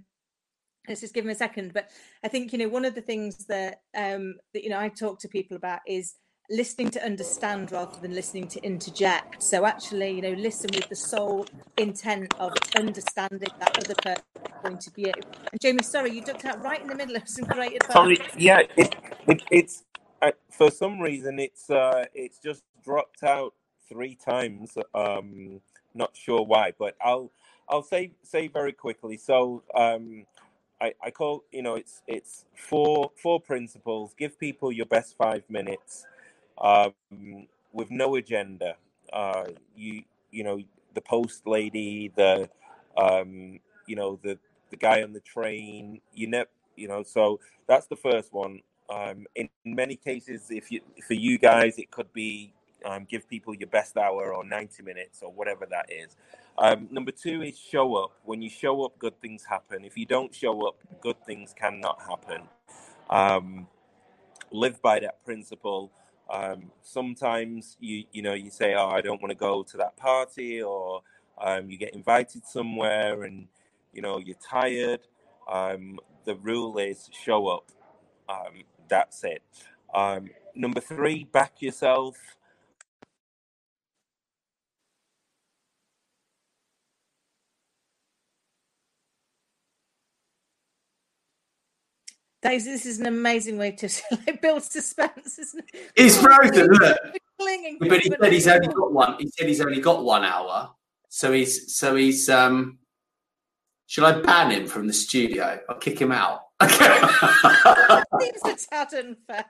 [0.88, 1.74] let's just give him a second.
[1.74, 1.90] But
[2.24, 5.20] I think you know one of the things that um that you know I talk
[5.20, 6.14] to people about is
[6.50, 9.42] listening to understand rather than listening to interject.
[9.42, 14.24] So actually, you know, listen with the sole intent of understanding that other person's
[14.62, 15.12] point of view.
[15.52, 17.92] And Jamie, sorry, you ducked out right in the middle of some great advice.
[17.92, 18.94] Sorry, yeah, it,
[19.26, 19.84] it, it's
[20.22, 23.52] uh, for some reason it's uh, it's just dropped out
[23.90, 24.78] three times.
[24.94, 25.60] Um,
[25.94, 27.30] not sure why, but I'll
[27.68, 29.18] I'll say say very quickly.
[29.18, 30.24] So um,
[30.80, 34.14] I, I call you know it's it's four four principles.
[34.18, 36.06] Give people your best five minutes
[36.58, 36.94] um,
[37.74, 38.76] with no agenda.
[39.12, 39.44] Uh,
[39.76, 40.58] you you know
[40.94, 42.48] the post lady, the
[42.96, 44.38] um, you know the
[44.70, 46.00] the guy on the train.
[46.14, 48.62] You never you know so that's the first one.
[48.90, 52.54] Um, in many cases, if you for you guys, it could be
[52.84, 56.16] um, give people your best hour or ninety minutes or whatever that is.
[56.58, 58.12] Um, number two is show up.
[58.24, 59.84] When you show up, good things happen.
[59.84, 62.42] If you don't show up, good things cannot happen.
[63.10, 63.68] Um,
[64.52, 65.92] live by that principle.
[66.30, 69.96] Um, sometimes you you know you say, "Oh, I don't want to go to that
[69.96, 71.02] party," or
[71.38, 73.48] um, you get invited somewhere and
[73.92, 75.00] you know you're tired.
[75.50, 77.64] Um, the rule is show up.
[78.88, 79.42] That's it.
[79.94, 82.16] Um, number three, back yourself.
[92.42, 93.88] That is, this is an amazing way to
[94.26, 95.90] like, build suspense, isn't it?
[95.96, 96.98] He's frozen, look.
[97.40, 97.78] Clinging.
[97.80, 99.16] But he said he's only got one.
[99.18, 100.70] He said he's only got one hour.
[101.08, 102.78] So he's so he's um.
[103.86, 105.58] Shall I ban him from the studio?
[105.68, 106.42] I'll kick him out.
[106.60, 109.44] Seems a tad unfair.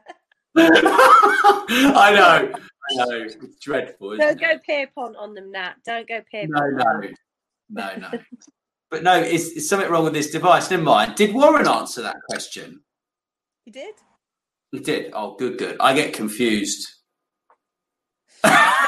[0.56, 2.52] I know.
[2.54, 3.22] I know.
[3.22, 4.12] It's dreadful.
[4.12, 4.40] Isn't Don't it?
[4.40, 5.74] go Pierpont on them, Nat.
[5.84, 6.76] Don't go Pierpont.
[6.76, 7.08] No, no,
[7.70, 8.18] no, no.
[8.90, 10.70] But no, is, is something wrong with this device?
[10.70, 11.14] Never mind.
[11.14, 12.80] Did Warren answer that question?
[13.64, 13.94] He did?
[14.72, 15.12] He did.
[15.14, 15.76] Oh, good, good.
[15.80, 16.88] I get confused.
[18.44, 18.78] I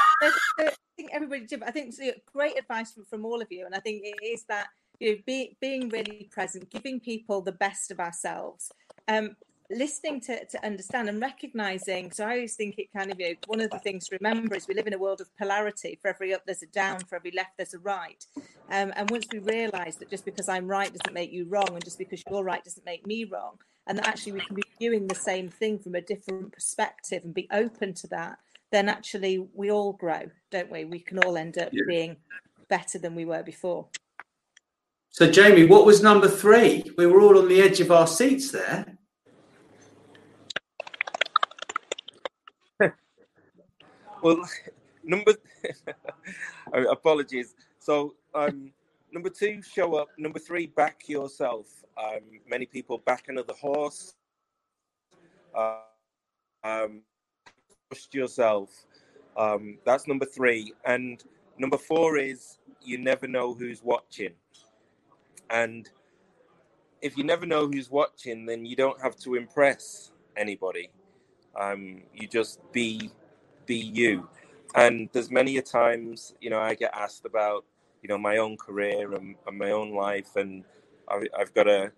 [0.97, 1.59] think everybody did.
[1.59, 4.25] but I think it's great advice from, from all of you, and I think it
[4.25, 4.67] is that
[4.99, 8.71] you know, be, being really present, giving people the best of ourselves,
[9.07, 9.35] um,
[9.71, 12.11] listening to, to understand and recognizing.
[12.11, 14.55] So I always think it kind of you know, one of the things to remember
[14.55, 15.97] is we live in a world of polarity.
[16.01, 16.99] For every up, there's a down.
[17.01, 18.23] For every left, there's a right.
[18.69, 21.83] Um, and once we realise that just because I'm right doesn't make you wrong, and
[21.83, 23.57] just because you're right doesn't make me wrong,
[23.87, 27.33] and that actually we can be viewing the same thing from a different perspective and
[27.33, 28.37] be open to that,
[28.71, 30.85] then actually we all grow, don't we?
[30.85, 31.83] We can all end up Yeah.
[31.87, 32.17] being
[32.69, 33.87] better than we were before.
[35.09, 36.85] So, Jamie, what was number three?
[36.97, 38.97] We were all on the edge of our seats there.
[44.21, 44.47] Well,
[45.03, 45.33] number
[46.73, 47.55] apologies.
[47.79, 48.71] So um,
[49.11, 50.09] number two, show up.
[50.17, 51.67] Number three, back yourself.
[51.97, 54.13] Um, many people back another horse.
[55.55, 55.77] Uh,
[56.63, 57.01] um,
[57.89, 58.69] trust yourself.
[59.37, 60.73] Um, that's number three.
[60.85, 61.23] And
[61.57, 64.33] number four is you never know who's watching.
[65.49, 65.89] And
[67.01, 70.89] if you never know who's watching, then you don't have to impress anybody.
[71.59, 73.11] Um, you just be
[73.71, 74.27] be you.
[74.75, 77.63] And there's many a times, you know, I get asked about,
[78.01, 80.65] you know, my own career and, and my own life, and
[81.09, 81.91] I, I've got to,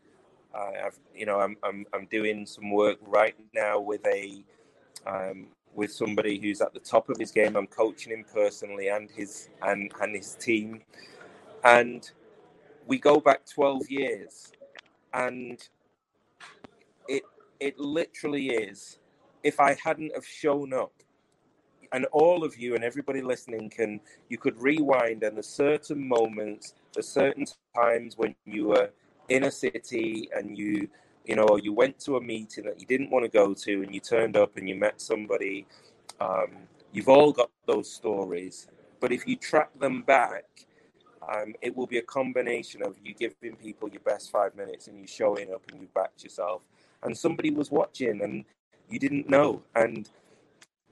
[0.56, 4.44] I've, you know, I'm, I'm, I'm doing some work right now with a,
[5.08, 7.56] um, with somebody who's at the top of his game.
[7.56, 10.82] I'm coaching him personally and his and and his team,
[11.64, 12.10] and
[12.88, 14.52] we go back 12 years,
[15.14, 15.58] and
[17.08, 17.24] it
[17.60, 19.00] it literally is.
[19.44, 20.94] If I hadn't have shown up,
[21.94, 26.74] and all of you and everybody listening can, you could rewind and there's certain moments,
[26.94, 28.90] there's certain times when you were
[29.30, 30.90] in a city and you
[31.26, 33.94] you know, you went to a meeting that you didn't want to go to and
[33.94, 35.66] you turned up and you met somebody.
[36.20, 36.52] Um,
[36.92, 38.68] you've all got those stories,
[39.00, 40.44] but if you track them back,
[41.34, 45.00] um, it will be a combination of you giving people your best five minutes and
[45.00, 46.62] you showing up and you backed yourself.
[47.04, 48.44] And somebody was watching and
[48.90, 49.62] you didn't know.
[49.76, 50.10] And,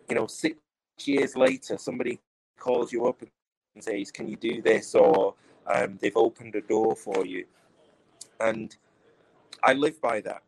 [0.08, 0.58] you know, six
[1.00, 2.20] years later, somebody
[2.60, 4.96] calls you up and says, Can you do this?
[4.96, 5.36] Or
[5.68, 7.46] um, they've opened a door for you.
[8.40, 8.76] And
[9.64, 10.44] I live by that.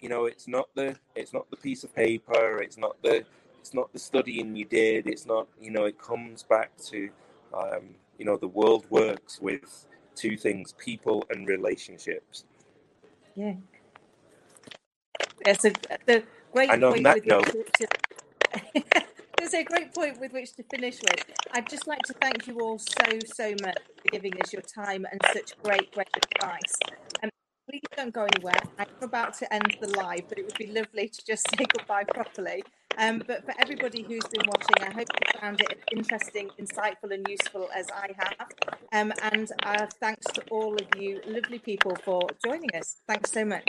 [0.00, 2.60] You know, it's not the it's not the piece of paper.
[2.60, 3.24] It's not the
[3.60, 5.06] it's not the studying you did.
[5.06, 5.84] It's not you know.
[5.84, 7.08] It comes back to
[7.54, 12.44] um, you know the world works with two things: people and relationships.
[13.34, 13.54] Yeah.
[15.44, 15.72] That's a
[16.06, 17.50] the great and on that note,
[19.44, 21.22] There's a great point with which to finish with.
[21.52, 25.06] I'd just like to thank you all so, so much for giving us your time
[25.12, 26.72] and such great, great advice.
[27.22, 27.28] Um,
[27.68, 28.56] please don't go anywhere.
[28.78, 32.04] I'm about to end the live, but it would be lovely to just say goodbye
[32.04, 32.64] properly.
[32.96, 37.28] Um, but for everybody who's been watching, I hope you found it interesting, insightful, and
[37.28, 38.48] useful as I have.
[38.94, 42.96] Um, and uh, thanks to all of you lovely people for joining us.
[43.06, 43.68] Thanks so much.